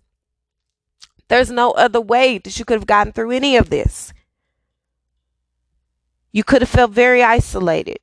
there's 1.28 1.50
no 1.50 1.70
other 1.70 2.02
way 2.02 2.36
that 2.36 2.58
you 2.58 2.66
could 2.66 2.76
have 2.78 2.86
gotten 2.86 3.14
through 3.14 3.30
any 3.30 3.56
of 3.56 3.70
this. 3.70 4.12
You 6.30 6.44
could 6.44 6.60
have 6.60 6.68
felt 6.68 6.90
very 6.90 7.22
isolated. 7.22 8.00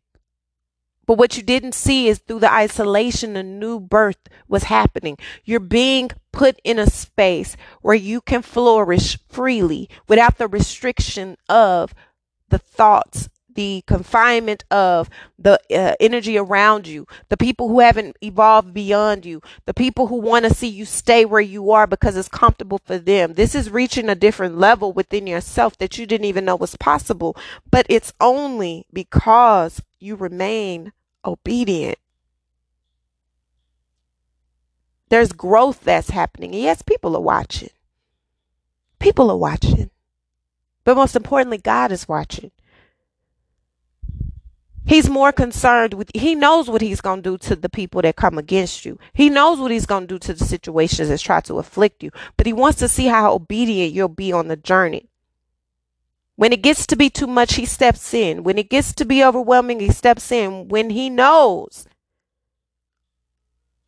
But 1.12 1.17
what 1.17 1.36
you 1.36 1.43
didn't 1.43 1.76
see 1.76 2.08
is 2.08 2.19
through 2.19 2.39
the 2.39 2.54
isolation, 2.54 3.36
a 3.36 3.43
new 3.43 3.82
birth 3.82 4.30
was 4.47 4.63
happening. 4.63 5.17
You're 5.43 5.60
being 5.60 6.12
put 6.32 6.58
in 6.63 6.80
a 6.80 6.89
space 6.89 7.58
where 7.82 7.95
you 7.95 8.21
can 8.21 8.41
flourish 8.41 9.19
freely 9.28 9.89
without 10.08 10.38
the 10.38 10.47
restriction 10.47 11.36
of 11.50 11.93
the 12.47 12.60
thoughts, 12.60 13.28
the 13.54 13.84
confinement 13.88 14.63
of 14.71 15.10
the 15.38 15.60
uh, 15.69 15.95
energy 16.00 16.38
around 16.38 16.88
you, 16.88 17.06
the 17.28 17.36
people 17.36 17.67
who 17.67 17.82
haven't 17.82 18.15
evolved 18.24 18.74
beyond 18.74 19.26
you, 19.26 19.41
the 19.65 19.74
people 19.74 20.08
who 20.08 20.15
want 20.15 20.45
to 20.45 20.54
see 20.54 20.69
you 20.69 20.86
stay 20.86 21.26
where 21.26 21.41
you 21.41 21.71
are 21.71 21.88
because 21.88 22.15
it's 22.15 22.30
comfortable 22.30 22.80
for 22.86 22.97
them. 22.97 23.34
This 23.34 23.54
is 23.54 23.69
reaching 23.69 24.08
a 24.08 24.15
different 24.15 24.58
level 24.58 24.93
within 24.93 25.28
yourself 25.28 25.78
that 25.80 25.97
you 25.97 26.06
didn't 26.06 26.24
even 26.24 26.45
know 26.45 26.56
was 26.56 26.78
possible, 26.78 27.36
but 27.69 27.86
it's 27.89 28.13
only 28.21 28.86
because 28.93 29.82
you 30.00 30.15
remain 30.15 30.93
obedient. 31.25 31.97
There's 35.10 35.34
growth 35.34 35.81
that's 35.84 36.10
happening. 36.10 36.53
yes, 36.53 36.81
people 36.81 37.15
are 37.15 37.21
watching. 37.21 37.69
People 38.99 39.29
are 39.29 39.38
watching. 39.38 39.89
But 40.84 40.95
most 40.95 41.15
importantly, 41.15 41.57
God 41.57 41.91
is 41.91 42.07
watching. 42.07 42.51
He's 44.86 45.10
more 45.10 45.31
concerned 45.31 45.93
with, 45.93 46.10
he 46.15 46.34
knows 46.34 46.69
what 46.69 46.81
he's 46.81 47.01
going 47.01 47.21
to 47.21 47.31
do 47.31 47.38
to 47.49 47.55
the 47.55 47.69
people 47.69 48.01
that 48.01 48.15
come 48.15 48.38
against 48.38 48.84
you. 48.84 48.97
He 49.13 49.29
knows 49.29 49.60
what 49.60 49.71
he's 49.71 49.86
going 49.86 50.07
to 50.07 50.15
do 50.15 50.19
to 50.19 50.34
the 50.34 50.45
situations 50.45 51.10
that 51.10 51.19
try 51.19 51.39
to 51.41 51.60
afflict 51.60 52.03
you. 52.03 52.12
But 52.36 52.47
he 52.47 52.53
wants 52.53 52.79
to 52.79 52.88
see 52.88 53.05
how 53.05 53.34
obedient 53.34 53.93
you'll 53.93 54.07
be 54.07 54.34
on 54.34 54.47
the 54.47 54.55
journey. 54.55 55.11
When 56.41 56.54
it 56.54 56.63
gets 56.63 56.88
to 56.88 56.95
be 56.95 57.12
too 57.12 57.27
much, 57.27 57.54
he 57.54 57.67
steps 57.67 58.15
in. 58.15 58.41
When 58.41 58.58
it 58.58 58.67
gets 58.67 58.93
to 58.93 59.06
be 59.06 59.23
overwhelming, 59.23 59.80
he 59.80 59.91
steps 59.91 60.32
in. 60.32 60.69
When 60.69 60.89
he 60.89 61.08
knows, 61.08 61.86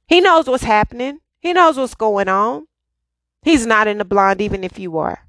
he 0.06 0.22
knows 0.22 0.46
what's 0.46 0.62
happening, 0.62 1.22
he 1.39 1.52
knows 1.52 1.78
what's 1.78 1.96
going 1.96 2.30
on. 2.30 2.68
He's 3.42 3.66
not 3.66 3.88
in 3.88 3.98
the 3.98 4.06
blind, 4.06 4.39
even 4.39 4.63
if 4.63 4.78
you 4.78 5.00
are. 5.00 5.28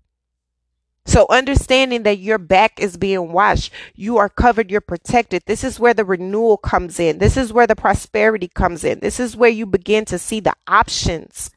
So, 1.06 1.24
understanding 1.30 2.02
that 2.02 2.18
your 2.18 2.36
back 2.36 2.78
is 2.78 2.98
being 2.98 3.32
washed, 3.32 3.72
you 3.94 4.18
are 4.18 4.28
covered, 4.28 4.70
you're 4.70 4.82
protected. 4.82 5.44
This 5.46 5.64
is 5.64 5.80
where 5.80 5.94
the 5.94 6.04
renewal 6.04 6.58
comes 6.58 7.00
in. 7.00 7.20
This 7.20 7.38
is 7.38 7.54
where 7.54 7.66
the 7.66 7.74
prosperity 7.74 8.48
comes 8.48 8.84
in. 8.84 9.00
This 9.00 9.18
is 9.18 9.34
where 9.34 9.48
you 9.48 9.64
begin 9.64 10.04
to 10.04 10.18
see 10.18 10.40
the 10.40 10.52
options 10.68 11.50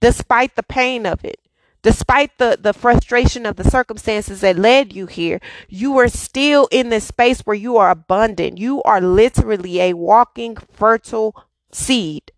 despite 0.00 0.56
the 0.56 0.64
pain 0.64 1.06
of 1.06 1.24
it. 1.24 1.38
Despite 1.82 2.38
the, 2.38 2.58
the 2.60 2.72
frustration 2.72 3.46
of 3.46 3.56
the 3.56 3.64
circumstances 3.70 4.40
that 4.40 4.58
led 4.58 4.92
you 4.92 5.06
here, 5.06 5.40
you 5.68 5.96
are 5.98 6.08
still 6.08 6.68
in 6.70 6.90
this 6.90 7.04
space 7.04 7.40
where 7.40 7.56
you 7.56 7.76
are 7.76 7.90
abundant. 7.90 8.58
You 8.58 8.82
are 8.82 9.00
literally 9.00 9.80
a 9.80 9.94
walking 9.94 10.56
fertile 10.56 11.34
seed. 11.72 12.32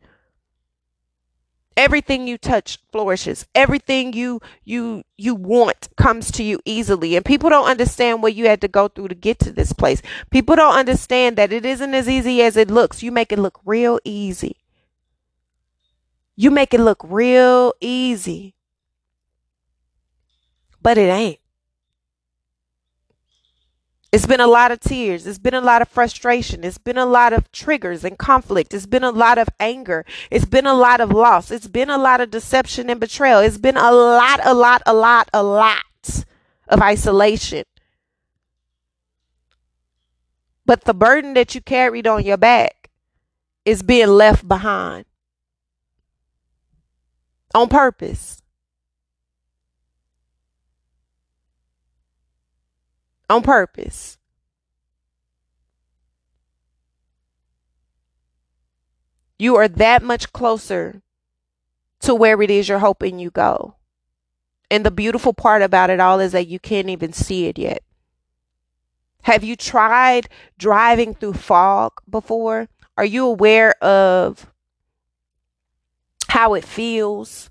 everything 1.77 2.29
you 2.29 2.37
touch 2.39 2.79
flourishes. 2.93 3.47
Everything 3.55 4.13
you 4.13 4.41
you 4.65 5.03
you 5.17 5.35
want 5.35 5.89
comes 5.97 6.31
to 6.33 6.43
you 6.43 6.61
easily. 6.65 7.17
And 7.17 7.25
people 7.25 7.51
don't 7.51 7.69
understand 7.69 8.23
what 8.23 8.35
you 8.35 8.47
had 8.47 8.61
to 8.63 8.69
go 8.69 8.89
through 8.89 9.09
to 9.09 9.15
get 9.15 9.39
to 9.41 9.53
this 9.53 9.73
place. 9.73 10.03
People 10.31 10.57
don't 10.57 10.75
understand 10.77 11.37
that 11.39 11.53
it 11.53 11.65
isn't 11.65 11.95
as 11.95 12.09
easy 12.09 12.43
as 12.43 12.57
it 12.57 12.71
looks. 12.71 13.03
You 13.03 13.13
make 13.13 13.33
it 13.33 13.39
look 13.39 13.61
real 13.65 13.99
easy. 14.05 14.57
You 16.37 16.51
make 16.51 16.75
it 16.75 16.81
look 16.81 17.03
real 17.05 17.73
easy 17.81 18.55
but 20.83 20.99
it 20.99 21.11
ain't 21.11 21.41
it's 24.13 24.27
been 24.27 24.41
a 24.41 24.47
lot 24.47 24.73
of 24.73 24.81
tears. 24.81 25.25
It's 25.27 25.39
been 25.39 25.55
a 25.55 25.61
lot 25.61 25.83
of 25.83 25.89
frustration. 25.89 26.65
It's 26.65 26.79
been 26.79 26.99
a 26.99 27.07
lot 27.07 27.33
of 27.33 27.53
triggers 27.53 28.05
and 28.05 28.19
conflict. 28.19 28.75
It's 28.75 28.87
been 28.87 29.05
a 29.05 29.11
lot 29.11 29.39
of 29.39 29.49
anger. 29.61 30.05
It's 30.33 30.45
been 30.45 30.67
a 30.67 30.75
lot 30.75 31.01
of 31.01 31.13
loss. 31.13 31.53
It's 31.53 31.69
been 31.69 31.91
a 31.91 31.99
lot 31.99 32.21
of 32.21 32.31
deception 32.31 32.91
and 32.91 32.99
betrayal. 32.99 33.39
It's 33.39 33.59
been 33.59 33.77
a 33.77 33.93
lot, 33.93 34.41
a 34.45 34.53
lot, 34.53 34.83
a 34.85 34.95
lot, 34.95 35.31
a 35.33 35.45
lot 35.45 36.25
of 36.67 36.83
isolation. 36.83 37.65
But 40.67 40.85
the 40.85 40.95
burden 40.95 41.35
that 41.35 41.55
you 41.55 41.61
carried 41.61 42.07
on 42.07 42.25
your 42.25 42.37
back 42.37 42.91
is 43.65 43.83
being 43.83 44.09
left 44.09 44.47
behind 44.47 45.05
on 47.55 47.69
purpose. 47.69 48.40
On 53.31 53.43
purpose. 53.43 54.19
You 59.39 59.57
are 59.57 59.69
that 59.69 60.03
much 60.03 60.33
closer 60.33 61.03
to 62.01 62.15
where 62.15 62.43
it 62.43 62.51
is 62.51 62.69
you're 62.69 62.81
hoping 62.81 63.19
you 63.19 63.31
go. 63.31 63.77
And 64.71 64.85
the 64.85 64.91
beautiful 64.91 65.33
part 65.33 65.63
about 65.63 65.91
it 65.91 66.01
all 66.01 66.21
is 66.21 66.33
that 66.33 66.47
you 66.47 66.59
can't 66.59 66.91
even 66.91 67.13
see 67.13 67.47
it 67.47 67.59
yet. 67.59 67.83
Have 69.23 69.45
you 69.45 69.57
tried 69.57 70.29
driving 70.59 71.15
through 71.15 71.35
fog 71.35 71.93
before? 72.09 72.69
Are 72.97 73.05
you 73.05 73.27
aware 73.27 73.73
of 73.83 74.53
how 76.29 76.55
it 76.55 76.65
feels? 76.65 77.51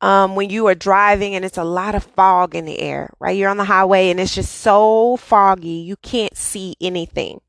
Um, 0.00 0.36
when 0.36 0.50
you 0.50 0.66
are 0.68 0.74
driving 0.74 1.34
and 1.34 1.44
it's 1.44 1.58
a 1.58 1.64
lot 1.64 1.94
of 1.94 2.04
fog 2.04 2.54
in 2.54 2.64
the 2.64 2.80
air, 2.80 3.10
right? 3.18 3.36
You're 3.36 3.50
on 3.50 3.56
the 3.56 3.64
highway 3.64 4.10
and 4.10 4.20
it's 4.20 4.34
just 4.34 4.56
so 4.56 5.16
foggy, 5.16 5.68
you 5.68 5.96
can't 5.96 6.36
see 6.36 6.74
anything. 6.80 7.40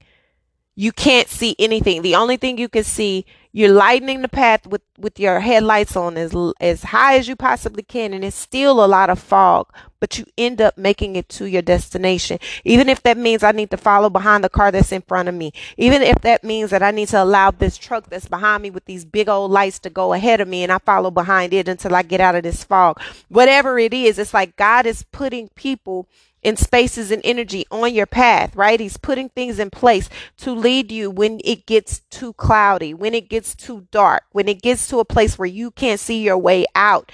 You 0.80 0.94
can't 0.94 1.28
see 1.28 1.58
anything. 1.60 2.04
The 2.04 2.16
only 2.16 2.38
thing 2.38 2.58
you 2.58 2.70
can 2.70 2.86
see 2.86 3.26
you're 3.52 3.74
lightening 3.74 4.22
the 4.22 4.30
path 4.30 4.66
with, 4.66 4.84
with 4.98 5.20
your 5.20 5.42
headlights 5.42 5.98
on 5.98 6.16
as, 6.16 6.34
as 6.62 6.84
high 6.84 7.18
as 7.18 7.28
you 7.28 7.36
possibly 7.36 7.84
can. 7.84 8.14
And 8.14 8.24
it's 8.24 8.38
still 8.38 8.82
a 8.82 8.88
lot 8.88 9.10
of 9.10 9.20
fog, 9.20 9.68
but 10.00 10.18
you 10.18 10.26
end 10.38 10.62
up 10.62 10.78
making 10.78 11.18
it 11.18 11.28
to 11.30 11.50
your 11.50 11.64
destination. 11.64 12.40
Even 12.64 12.88
if 12.88 13.04
that 13.04 13.18
means 13.18 13.44
I 13.44 13.52
need 13.52 13.72
to 13.72 13.78
follow 13.78 14.10
behind 14.10 14.42
the 14.46 14.50
car 14.50 14.72
that's 14.72 14.94
in 14.94 15.02
front 15.02 15.28
of 15.28 15.36
me. 15.36 15.52
Even 15.76 16.02
if 16.02 16.22
that 16.22 16.46
means 16.46 16.70
that 16.70 16.82
I 16.82 16.92
need 16.92 17.10
to 17.10 17.22
allow 17.22 17.52
this 17.52 17.78
truck 17.78 18.10
that's 18.10 18.30
behind 18.30 18.64
me 18.64 18.70
with 18.70 18.86
these 18.86 19.04
big 19.04 19.28
old 19.28 19.52
lights 19.52 19.80
to 19.80 19.90
go 19.90 20.14
ahead 20.14 20.40
of 20.40 20.48
me 20.48 20.64
and 20.64 20.72
I 20.72 20.78
follow 20.78 21.12
behind 21.12 21.52
it 21.52 21.68
until 21.68 21.94
I 21.94 22.04
get 22.04 22.22
out 22.22 22.36
of 22.36 22.44
this 22.44 22.64
fog. 22.64 23.02
Whatever 23.28 23.80
it 23.80 23.94
is, 23.94 24.18
it's 24.18 24.34
like 24.34 24.56
God 24.56 24.86
is 24.86 25.04
putting 25.12 25.50
people 25.50 26.08
in 26.42 26.56
spaces 26.56 27.12
and 27.12 27.22
energy 27.24 27.66
on 27.70 27.94
your 27.94 28.06
path, 28.06 28.56
right? 28.56 28.80
He's 28.80 28.98
putting 28.98 29.30
things 29.30 29.60
in 29.60 29.70
place 29.70 30.10
to 30.38 30.52
lead 30.54 30.92
you 30.92 31.12
when 31.12 31.40
it 31.44 31.66
gets 31.66 32.00
too 32.10 32.34
cloudy, 32.34 32.94
when 32.94 33.14
it 33.14 33.30
gets 33.30 33.56
too 33.56 33.88
dark, 33.92 34.24
when 34.32 34.48
it 34.48 34.62
gets 34.62 34.88
to 34.88 35.00
a 35.00 35.06
place 35.06 35.38
where 35.38 35.48
you 35.48 35.72
can't 35.72 36.00
see 36.00 36.24
your 36.24 36.38
way 36.38 36.66
out. 36.76 37.12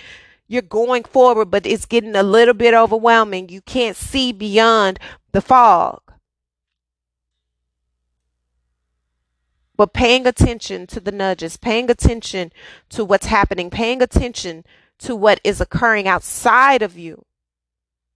You're 0.48 0.62
going 0.62 1.04
forward, 1.04 1.50
but 1.50 1.66
it's 1.66 1.86
getting 1.86 2.16
a 2.16 2.22
little 2.22 2.54
bit 2.54 2.76
overwhelming. 2.76 3.50
You 3.50 3.62
can't 3.62 3.98
see 3.98 4.32
beyond 4.32 5.00
the 5.32 5.42
fog. 5.42 6.02
But 9.76 9.94
paying 9.94 10.26
attention 10.26 10.88
to 10.88 11.00
the 11.00 11.12
nudges, 11.12 11.58
paying 11.58 11.90
attention 11.90 12.54
to 12.90 13.04
what's 13.04 13.26
happening, 13.26 13.70
paying 13.70 14.02
attention 14.02 14.64
to 15.00 15.16
what 15.16 15.42
is 15.44 15.60
occurring 15.60 16.08
outside 16.08 16.82
of 16.82 16.98
you 16.98 17.26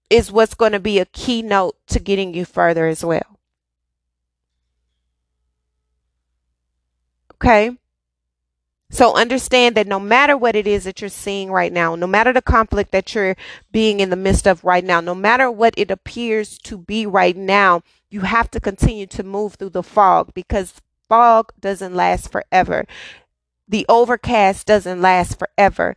is 0.10 0.32
what's 0.32 0.56
going 0.56 0.72
to 0.72 0.80
be 0.80 1.00
a 1.00 1.06
keynote 1.06 1.76
to 1.88 2.00
getting 2.00 2.34
you 2.34 2.46
further 2.46 2.88
as 2.88 3.04
well. 3.04 3.40
Okay? 7.36 7.78
So 8.92 9.16
understand 9.16 9.76
that 9.76 9.88
no 9.88 10.00
matter 10.00 10.36
what 10.36 10.56
it 10.56 10.66
is 10.66 10.86
that 10.86 11.00
you're 11.00 11.10
seeing 11.10 11.52
right 11.52 11.72
now, 11.72 11.96
no 11.96 12.08
matter 12.08 12.34
the 12.34 12.42
conflict 12.42 12.92
that 12.92 13.14
you're 13.14 13.36
being 13.72 14.00
in 14.00 14.10
the 14.10 14.16
midst 14.16 14.48
of 14.48 14.64
right 14.64 14.84
now, 14.84 15.00
no 15.00 15.14
matter 15.14 15.52
what 15.52 15.76
it 15.78 15.92
appears 15.92 16.58
to 16.60 16.78
be 16.78 17.06
right 17.06 17.38
now, 17.38 17.84
you 18.10 18.22
have 18.22 18.50
to 18.52 18.60
continue 18.60 19.06
to 19.06 19.24
move 19.24 19.54
through 19.56 19.70
the 19.70 19.84
fog 19.84 20.34
because 20.34 20.82
fog 21.08 21.54
doesn't 21.60 21.94
last 21.94 22.32
forever. 22.32 22.86
The 23.68 23.86
overcast 23.88 24.66
doesn't 24.66 25.02
last 25.02 25.38
forever. 25.38 25.96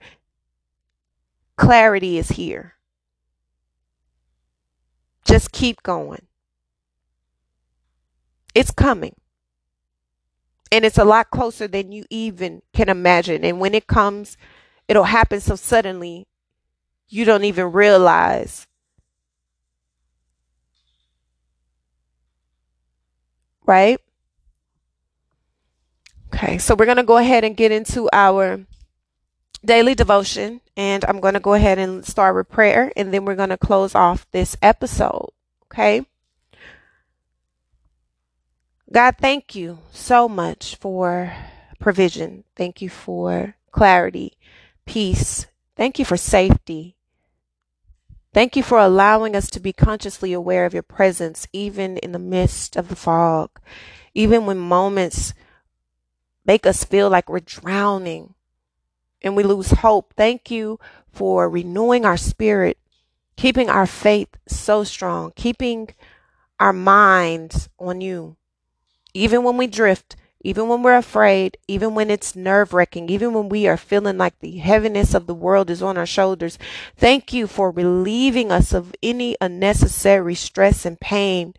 Clarity 1.57 2.19
is 2.19 2.31
here. 2.31 2.75
Just 5.25 5.53
keep 5.53 5.83
going. 5.83 6.27
It's 8.55 8.71
coming. 8.71 9.15
And 10.71 10.85
it's 10.85 10.99
a 10.99 11.05
lot 11.05 11.31
closer 11.31 11.69
than 11.69 11.93
you 11.93 12.05
even 12.11 12.63
can 12.73 12.89
imagine. 12.89 13.45
And 13.45 13.61
when 13.61 13.75
it 13.75 13.87
comes, 13.87 14.37
it'll 14.89 15.05
happen 15.05 15.41
so 15.41 15.55
suddenly, 15.55 16.27
you 17.09 17.25
don't 17.25 17.45
even 17.45 17.73
realize. 17.73 18.67
Right? 23.67 24.01
Okay, 26.35 26.57
so 26.59 26.75
we're 26.75 26.87
going 26.87 26.97
to 26.97 27.03
go 27.03 27.19
ahead 27.19 27.45
and 27.45 27.57
get 27.57 27.71
into 27.71 28.09
our 28.13 28.65
daily 29.65 29.95
devotion. 29.95 30.61
And 30.77 31.05
I'm 31.05 31.21
going 31.21 31.35
to 31.35 31.41
go 31.41 31.55
ahead 31.55 31.79
and 31.79 32.05
start 32.05 32.35
with 32.35 32.49
prayer, 32.49 32.93
and 32.97 33.13
then 33.13 33.25
we're 33.25 33.35
going 33.35 33.51
to 33.51 33.59
close 33.59 33.95
off 33.95 34.27
this 34.31 34.57
episode. 34.63 35.31
Okay. 35.67 36.07
God, 38.91 39.17
thank 39.19 39.55
you 39.55 39.79
so 39.91 40.29
much 40.29 40.77
for 40.77 41.33
provision. 41.79 42.45
Thank 42.57 42.83
you 42.83 42.89
for 42.89 43.57
clarity, 43.71 44.37
peace. 44.87 45.47
Thank 45.77 45.99
you 45.99 46.05
for 46.05 46.17
safety. 46.17 46.97
Thank 48.35 48.57
you 48.57 48.63
for 48.63 48.79
allowing 48.79 49.37
us 49.37 49.51
to 49.51 49.61
be 49.61 49.73
consciously 49.73 50.33
aware 50.33 50.65
of 50.65 50.73
your 50.73 50.83
presence, 50.83 51.47
even 51.53 51.99
in 51.99 52.13
the 52.13 52.19
midst 52.19 52.77
of 52.77 52.89
the 52.89 52.97
fog, 52.97 53.51
even 54.15 54.47
when 54.47 54.59
moments 54.59 55.35
make 56.47 56.67
us 56.67 56.85
feel 56.85 57.11
like 57.11 57.29
we're 57.29 57.41
drowning 57.41 58.35
and 59.23 59.37
we 59.37 59.43
lose 59.43 59.71
hope. 59.71 60.13
Thank 60.17 60.51
you 60.51 60.79
for 61.11 61.49
renewing 61.49 62.05
our 62.05 62.17
spirit, 62.17 62.79
keeping 63.37 63.69
our 63.69 63.87
faith 63.87 64.29
so 64.47 64.85
strong, 64.85 65.33
keeping 65.37 65.91
our 66.59 66.73
minds 66.73 67.69
on 67.79 68.01
you. 68.01 68.37
Even 69.15 69.43
when 69.43 69.57
we 69.57 69.67
drift, 69.67 70.17
even 70.45 70.69
when 70.69 70.83
we're 70.83 70.97
afraid, 70.97 71.57
even 71.69 71.95
when 71.95 72.11
it's 72.11 72.35
nerve 72.35 72.73
wracking, 72.73 73.09
even 73.09 73.33
when 73.33 73.49
we 73.49 73.67
are 73.67 73.77
feeling 73.77 74.19
like 74.19 74.39
the 74.41 74.59
heaviness 74.59 75.15
of 75.15 75.27
the 75.27 75.35
world 75.35 75.71
is 75.71 75.83
on 75.83 75.97
our 75.97 76.07
shoulders, 76.07 76.59
thank 76.97 77.33
you 77.33 77.47
for 77.47 77.71
relieving 77.71 78.51
us 78.51 78.73
of 78.73 78.95
any 79.03 79.37
unnecessary 79.41 80.35
stress 80.35 80.85
and 80.85 80.99
pain 80.99 81.55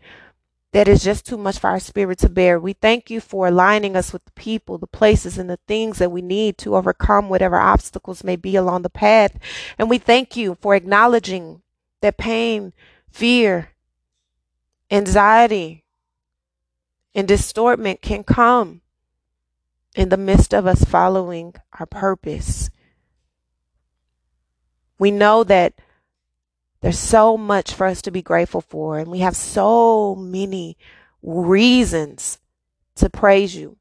that 0.74 0.88
is 0.88 1.04
just 1.04 1.24
too 1.24 1.38
much 1.38 1.60
for 1.60 1.70
our 1.70 1.78
spirit 1.78 2.18
to 2.18 2.28
bear. 2.28 2.58
We 2.58 2.72
thank 2.72 3.08
you 3.08 3.20
for 3.20 3.46
aligning 3.46 3.94
us 3.94 4.12
with 4.12 4.24
the 4.24 4.32
people, 4.32 4.76
the 4.76 4.88
places, 4.88 5.38
and 5.38 5.48
the 5.48 5.60
things 5.68 5.98
that 5.98 6.10
we 6.10 6.20
need 6.20 6.58
to 6.58 6.74
overcome 6.74 7.28
whatever 7.28 7.56
obstacles 7.56 8.24
may 8.24 8.34
be 8.34 8.56
along 8.56 8.82
the 8.82 8.90
path. 8.90 9.38
And 9.78 9.88
we 9.88 9.98
thank 9.98 10.36
you 10.36 10.58
for 10.60 10.74
acknowledging 10.74 11.62
that 12.00 12.18
pain, 12.18 12.72
fear, 13.08 13.70
anxiety, 14.90 15.84
and 17.14 17.28
distortment 17.28 18.02
can 18.02 18.24
come 18.24 18.80
in 19.94 20.08
the 20.08 20.16
midst 20.16 20.52
of 20.52 20.66
us 20.66 20.82
following 20.82 21.54
our 21.78 21.86
purpose. 21.86 22.68
We 24.98 25.12
know 25.12 25.44
that 25.44 25.74
there's 26.84 26.98
so 26.98 27.38
much 27.38 27.72
for 27.72 27.86
us 27.86 28.02
to 28.02 28.10
be 28.10 28.20
grateful 28.20 28.60
for, 28.60 28.98
and 28.98 29.10
we 29.10 29.20
have 29.20 29.34
so 29.34 30.14
many 30.14 30.76
reasons 31.22 32.38
to 32.94 33.08
praise 33.08 33.56
you. 33.56 33.78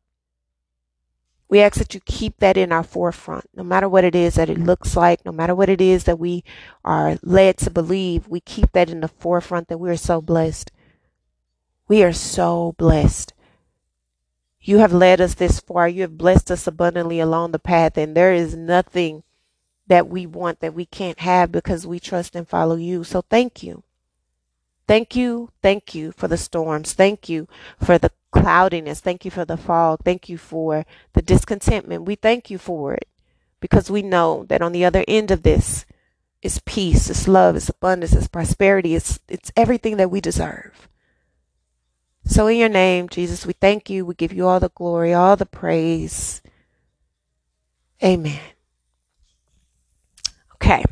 We 1.49 1.59
ask 1.59 1.77
that 1.79 1.93
you 1.93 1.99
keep 2.05 2.37
that 2.37 2.55
in 2.55 2.71
our 2.71 2.81
forefront, 2.81 3.49
no 3.53 3.61
matter 3.61 3.89
what 3.89 4.05
it 4.05 4.15
is 4.15 4.35
that 4.35 4.49
it 4.49 4.57
looks 4.57 4.95
like, 4.95 5.25
no 5.25 5.33
matter 5.33 5.53
what 5.53 5.67
it 5.67 5.81
is 5.81 6.05
that 6.05 6.17
we 6.17 6.45
are 6.85 7.17
led 7.21 7.57
to 7.57 7.69
believe, 7.69 8.29
we 8.29 8.39
keep 8.39 8.71
that 8.71 8.89
in 8.89 9.01
the 9.01 9.09
forefront 9.09 9.67
that 9.67 9.79
we 9.79 9.89
are 9.89 9.97
so 9.97 10.21
blessed. 10.21 10.71
We 11.89 12.05
are 12.05 12.13
so 12.13 12.73
blessed. 12.77 13.33
You 14.61 14.77
have 14.77 14.93
led 14.93 15.19
us 15.19 15.33
this 15.33 15.59
far. 15.59 15.89
You 15.89 16.03
have 16.03 16.17
blessed 16.17 16.49
us 16.51 16.67
abundantly 16.67 17.19
along 17.19 17.51
the 17.51 17.59
path, 17.59 17.97
and 17.97 18.15
there 18.15 18.31
is 18.31 18.55
nothing 18.55 19.23
that 19.87 20.07
we 20.07 20.25
want 20.25 20.59
that 20.61 20.73
we 20.73 20.85
can't 20.85 21.19
have 21.19 21.51
because 21.51 21.85
we 21.85 21.99
trust 21.99 22.35
and 22.35 22.47
follow 22.47 22.75
you. 22.75 23.03
So 23.03 23.21
thank 23.21 23.63
you. 23.63 23.83
Thank 24.87 25.15
you. 25.15 25.49
Thank 25.61 25.95
you 25.95 26.11
for 26.11 26.27
the 26.27 26.37
storms. 26.37 26.93
Thank 26.93 27.29
you 27.29 27.47
for 27.79 27.97
the 27.97 28.11
cloudiness. 28.31 28.99
Thank 28.99 29.25
you 29.25 29.31
for 29.31 29.45
the 29.45 29.57
fog. 29.57 29.99
Thank 30.03 30.29
you 30.29 30.37
for 30.37 30.85
the 31.13 31.21
discontentment. 31.21 32.03
We 32.05 32.15
thank 32.15 32.49
you 32.49 32.57
for 32.57 32.93
it 32.93 33.07
because 33.59 33.89
we 33.89 34.01
know 34.01 34.45
that 34.49 34.61
on 34.61 34.71
the 34.73 34.83
other 34.85 35.05
end 35.07 35.31
of 35.31 35.43
this 35.43 35.85
is 36.41 36.59
peace, 36.65 37.09
it's 37.09 37.27
love, 37.27 37.55
it's 37.55 37.69
abundance, 37.69 38.13
it's 38.13 38.27
prosperity, 38.27 38.95
it's 38.95 39.19
it's 39.29 39.51
everything 39.55 39.95
that 39.97 40.11
we 40.11 40.19
deserve. 40.19 40.89
So 42.25 42.47
in 42.47 42.57
your 42.57 42.69
name, 42.69 43.09
Jesus, 43.09 43.45
we 43.45 43.53
thank 43.53 43.89
you. 43.89 44.05
We 44.05 44.15
give 44.15 44.33
you 44.33 44.47
all 44.47 44.59
the 44.59 44.69
glory, 44.69 45.13
all 45.13 45.35
the 45.35 45.45
praise. 45.45 46.41
Amen. 48.03 48.39
Okay. 50.55 50.83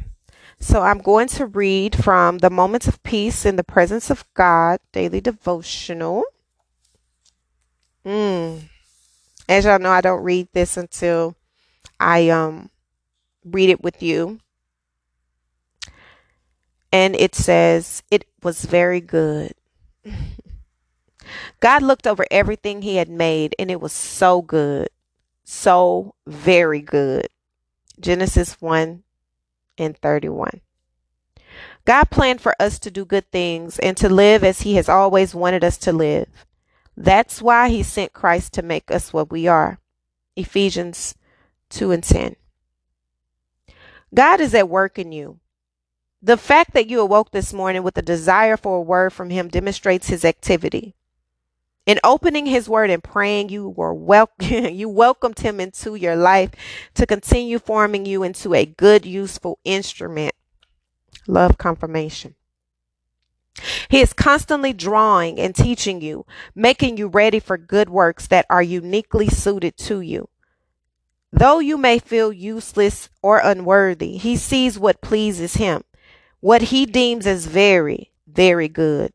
So 0.72 0.84
I'm 0.84 1.00
going 1.00 1.28
to 1.28 1.48
read 1.48 2.02
from 2.02 2.38
the 2.38 2.50
Moments 2.50 2.88
of 2.88 3.04
Peace 3.04 3.46
in 3.46 3.58
the 3.58 3.64
Presence 3.64 4.10
of 4.10 4.24
God 4.34 4.80
daily 4.94 5.20
devotional. 5.20 6.24
Mm. 8.06 8.70
As 9.50 9.66
y'all 9.66 9.80
know, 9.80 9.92
I 9.92 10.00
don't 10.00 10.24
read 10.24 10.48
this 10.54 10.78
until 10.78 11.36
I 12.00 12.30
um 12.30 12.70
read 13.44 13.70
it 13.70 13.84
with 13.84 14.02
you. 14.02 14.40
And 16.90 17.18
it 17.18 17.36
says, 17.36 18.02
It 18.10 18.24
was 18.42 18.64
very 18.64 19.02
good. 19.02 19.52
God 21.60 21.84
looked 21.84 22.08
over 22.08 22.26
everything 22.32 22.82
he 22.82 22.96
had 22.96 23.10
made, 23.10 23.56
and 23.60 23.70
it 23.70 23.82
was 23.82 23.92
so 23.92 24.42
good. 24.42 24.88
So 25.44 26.16
very 26.26 26.80
good. 26.80 27.28
Genesis 28.00 28.62
1 28.62 29.04
and 29.78 29.98
31. 29.98 30.62
God 31.86 32.06
planned 32.06 32.42
for 32.42 32.56
us 32.60 32.80
to 32.80 32.92
do 32.92 33.06
good 33.06 33.30
things 33.32 33.80
and 33.80 33.98
to 33.98 34.10
live 34.10 34.44
as 34.44 34.62
he 34.62 34.76
has 34.76 34.88
always 34.88 35.34
wanted 35.34 35.64
us 35.64 35.78
to 35.80 35.92
live. 35.92 36.28
That's 36.96 37.42
why 37.42 37.70
he 37.70 37.84
sent 37.84 38.14
Christ 38.14 38.54
to 38.54 38.62
make 38.62 38.92
us 38.92 39.12
what 39.12 39.32
we 39.32 39.48
are. 39.48 39.80
Ephesians 40.36 41.16
2 41.70 41.92
and 41.92 42.04
10. 42.04 42.36
God 44.14 44.42
is 44.42 44.54
at 44.54 44.70
work 44.70 45.00
in 45.00 45.12
you. 45.12 45.40
The 46.22 46.38
fact 46.38 46.74
that 46.74 46.88
you 46.88 47.02
awoke 47.02 47.32
this 47.32 47.54
morning 47.54 47.82
with 47.82 47.98
a 47.98 48.04
desire 48.04 48.58
for 48.58 48.78
a 48.78 48.82
word 48.82 49.12
from 49.12 49.32
him 49.32 49.48
demonstrates 49.48 50.08
his 50.08 50.24
activity. 50.24 50.94
In 51.92 52.00
opening 52.06 52.46
his 52.46 52.70
word 52.70 52.90
and 52.90 53.04
praying, 53.04 53.50
you 53.50 53.68
were 53.68 53.94
wel- 53.94 54.32
you 54.40 54.88
welcomed 54.88 55.40
him 55.40 55.60
into 55.60 55.96
your 55.96 56.16
life 56.16 56.52
to 56.94 57.06
continue 57.06 57.60
forming 57.60 58.06
you 58.06 58.24
into 58.24 58.54
a 58.54 58.66
good, 58.66 59.06
useful 59.06 59.60
instrument. 59.66 60.34
Love 61.28 61.58
confirmation. 61.58 62.36
He 63.90 64.00
is 64.00 64.14
constantly 64.14 64.72
drawing 64.72 65.38
and 65.38 65.54
teaching 65.54 66.00
you, 66.00 66.26
making 66.56 66.96
you 66.96 67.10
ready 67.10 67.42
for 67.42 67.58
good 67.58 67.90
works 67.90 68.26
that 68.28 68.46
are 68.50 68.64
uniquely 68.64 69.28
suited 69.28 69.76
to 69.80 70.00
you. 70.00 70.30
Though 71.34 71.60
you 71.60 71.78
may 71.78 72.00
feel 72.00 72.32
useless 72.32 73.10
or 73.22 73.40
unworthy, 73.40 74.16
he 74.16 74.38
sees 74.38 74.80
what 74.80 75.02
pleases 75.02 75.56
him, 75.56 75.84
what 76.40 76.62
he 76.62 76.86
deems 76.86 77.28
as 77.28 77.48
very, 77.48 78.14
very 78.28 78.70
good. 78.70 79.12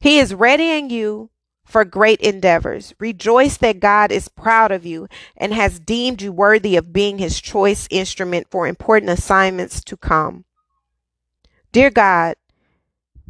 He 0.00 0.18
is 0.18 0.34
readying 0.34 0.90
you 0.90 1.30
for 1.70 1.84
great 1.84 2.20
endeavors. 2.20 2.92
Rejoice 2.98 3.56
that 3.58 3.80
God 3.80 4.10
is 4.10 4.28
proud 4.28 4.72
of 4.72 4.84
you 4.84 5.06
and 5.36 5.54
has 5.54 5.78
deemed 5.78 6.20
you 6.20 6.32
worthy 6.32 6.76
of 6.76 6.92
being 6.92 7.18
his 7.18 7.40
choice 7.40 7.86
instrument 7.90 8.48
for 8.50 8.66
important 8.66 9.10
assignments 9.10 9.82
to 9.84 9.96
come. 9.96 10.44
Dear 11.72 11.90
God, 11.90 12.34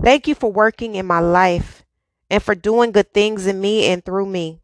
thank 0.03 0.27
you 0.27 0.35
for 0.35 0.51
working 0.51 0.95
in 0.95 1.05
my 1.05 1.21
life 1.21 1.85
and 2.31 2.43
for 2.43 2.55
doing 2.55 2.93
good 2.93 3.13
things 3.13 3.47
in 3.47 3.61
me 3.61 3.87
and 3.87 4.03
through 4.03 4.27
me. 4.27 4.61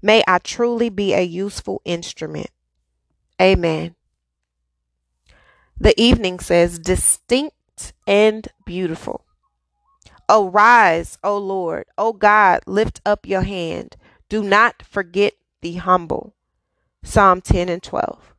May 0.00 0.22
I 0.26 0.38
truly 0.38 0.88
be 0.88 1.12
a 1.12 1.22
useful 1.22 1.82
instrument. 1.84 2.48
Amen. 3.40 3.94
The 5.78 6.00
evening 6.00 6.40
says, 6.40 6.78
distinct 6.78 7.92
and 8.06 8.48
beautiful. 8.64 9.24
Arise, 10.28 11.18
O 11.24 11.38
Lord. 11.38 11.86
O 11.96 12.12
God, 12.12 12.60
lift 12.66 13.00
up 13.06 13.26
your 13.26 13.42
hand. 13.42 13.96
Do 14.28 14.42
not 14.42 14.82
forget 14.82 15.34
the 15.62 15.74
humble. 15.74 16.34
Psalm 17.02 17.40
10 17.40 17.68
and 17.68 17.82
12. 17.82 18.34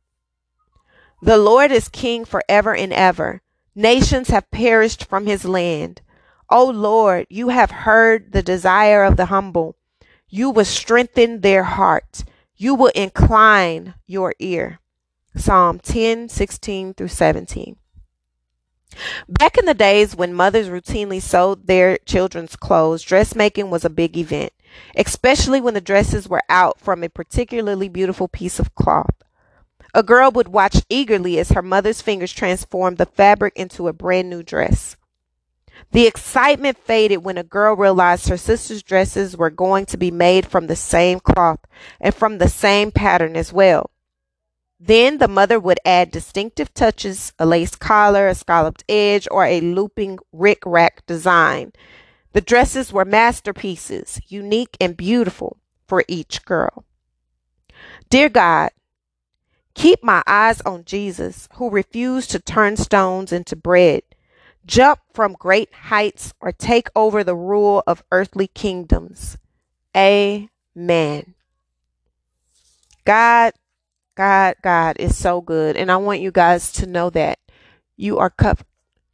The 1.22 1.38
Lord 1.38 1.72
is 1.72 1.90
king 1.90 2.26
forever 2.26 2.76
and 2.76 2.94
ever. 2.94 3.42
Nations 3.76 4.30
have 4.30 4.52
perished 4.52 5.06
from 5.06 5.26
his 5.26 5.46
land. 5.46 6.02
O 6.50 6.66
Lord, 6.66 7.28
you 7.30 7.50
have 7.50 7.72
heard 7.72 8.32
the 8.32 8.44
desire 8.44 9.04
of 9.04 9.18
the 9.18 9.26
humble. 9.26 9.76
You 10.30 10.50
will 10.50 10.66
strengthen 10.66 11.42
their 11.42 11.64
heart. 11.64 12.24
You 12.56 12.76
will 12.76 12.92
incline 12.96 13.96
your 14.06 14.34
ear. 14.40 14.80
Psalm 15.36 15.80
10, 15.80 16.30
16 16.30 16.94
through 16.94 17.08
17. 17.08 17.78
Back 19.28 19.58
in 19.58 19.66
the 19.66 19.74
days 19.74 20.16
when 20.16 20.34
mothers 20.34 20.70
routinely 20.70 21.22
sewed 21.22 21.68
their 21.68 21.98
children's 22.00 22.56
clothes, 22.56 23.04
dressmaking 23.04 23.70
was 23.70 23.86
a 23.86 23.90
big 23.90 24.18
event, 24.18 24.54
especially 24.96 25.62
when 25.62 25.74
the 25.74 25.82
dresses 25.82 26.28
were 26.28 26.44
out 26.50 26.80
from 26.80 27.04
a 27.04 27.10
particularly 27.10 27.90
beautiful 27.90 28.28
piece 28.28 28.60
of 28.60 28.76
cloth. 28.76 29.24
A 29.94 30.04
girl 30.04 30.30
would 30.32 30.50
watch 30.50 30.84
eagerly 30.90 31.40
as 31.40 31.50
her 31.52 31.62
mother's 31.62 32.02
fingers 32.02 32.32
transformed 32.32 32.98
the 32.98 33.06
fabric 33.06 33.54
into 33.56 33.88
a 33.88 33.94
brand 33.94 34.30
new 34.30 34.44
dress. 34.44 34.96
The 35.92 36.06
excitement 36.06 36.78
faded 36.78 37.24
when 37.24 37.38
a 37.38 37.44
girl 37.44 37.76
realized 37.76 38.30
her 38.30 38.38
sister's 38.38 38.84
dresses 38.84 39.36
were 39.36 39.50
going 39.50 39.86
to 39.88 39.98
be 39.98 40.12
made 40.12 40.46
from 40.46 40.68
the 40.68 40.76
same 40.76 41.20
cloth 41.20 41.60
and 42.00 42.14
from 42.14 42.38
the 42.38 42.50
same 42.50 42.92
pattern 42.92 43.36
as 43.36 43.52
well. 43.52 43.90
Then 44.80 45.18
the 45.18 45.28
mother 45.28 45.60
would 45.60 45.80
add 45.84 46.10
distinctive 46.10 46.74
touches, 46.74 47.34
a 47.38 47.46
lace 47.46 47.76
collar, 47.76 48.28
a 48.28 48.36
scalloped 48.36 48.86
edge, 48.88 49.28
or 49.30 49.46
a 49.46 49.60
looping 49.60 50.20
rick 50.32 50.64
rack 50.66 51.06
design. 51.06 51.74
The 52.32 52.42
dresses 52.42 52.94
were 52.94 53.06
masterpieces, 53.06 54.22
unique 54.28 54.78
and 54.80 54.96
beautiful 54.96 55.58
for 55.88 56.06
each 56.08 56.46
girl. 56.46 56.86
Dear 58.10 58.30
God, 58.30 58.70
keep 59.74 60.02
my 60.04 60.24
eyes 60.26 60.62
on 60.62 60.86
Jesus, 60.86 61.50
who 61.56 61.70
refused 61.70 62.32
to 62.32 62.40
turn 62.40 62.78
stones 62.78 63.34
into 63.34 63.56
bread, 63.58 64.04
jump 64.66 65.02
from 65.14 65.34
great 65.34 65.74
heights, 65.74 66.34
or 66.40 66.52
take 66.54 66.90
over 66.96 67.24
the 67.24 67.36
rule 67.36 67.84
of 67.86 68.04
earthly 68.12 68.48
kingdoms. 68.48 69.38
Amen. 69.98 71.34
God, 73.06 73.54
God, 74.20 74.56
God 74.62 74.98
is 75.00 75.16
so 75.16 75.40
good. 75.40 75.78
And 75.78 75.90
I 75.90 75.96
want 75.96 76.20
you 76.20 76.30
guys 76.30 76.74
to 76.74 76.86
know 76.86 77.10
that 77.12 77.40
you 77.96 78.18
are 78.18 78.30
covered, 78.30 78.66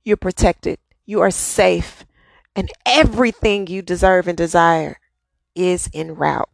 you're 0.04 0.18
protected, 0.18 0.80
you 1.06 1.22
are 1.22 1.30
safe, 1.30 2.08
and 2.56 2.72
everything 2.88 3.68
you 3.68 3.84
deserve 3.84 4.28
and 4.28 4.36
desire 4.36 5.00
is 5.54 5.92
en 5.94 6.16
route. 6.16 6.50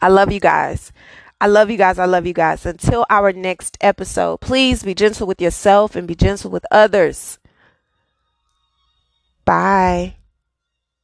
I 0.00 0.06
love 0.06 0.30
you 0.30 0.38
guys. 0.38 0.92
I 1.40 1.48
love 1.48 1.68
you 1.68 1.76
guys. 1.76 1.98
I 1.98 2.04
love 2.04 2.28
you 2.28 2.32
guys. 2.32 2.64
Until 2.64 3.04
our 3.10 3.32
next 3.32 3.76
episode, 3.80 4.40
please 4.40 4.84
be 4.84 4.94
gentle 4.94 5.26
with 5.26 5.40
yourself 5.40 5.96
and 5.96 6.06
be 6.06 6.14
gentle 6.14 6.48
with 6.52 6.64
others. 6.70 7.40
Bye. 9.44 10.14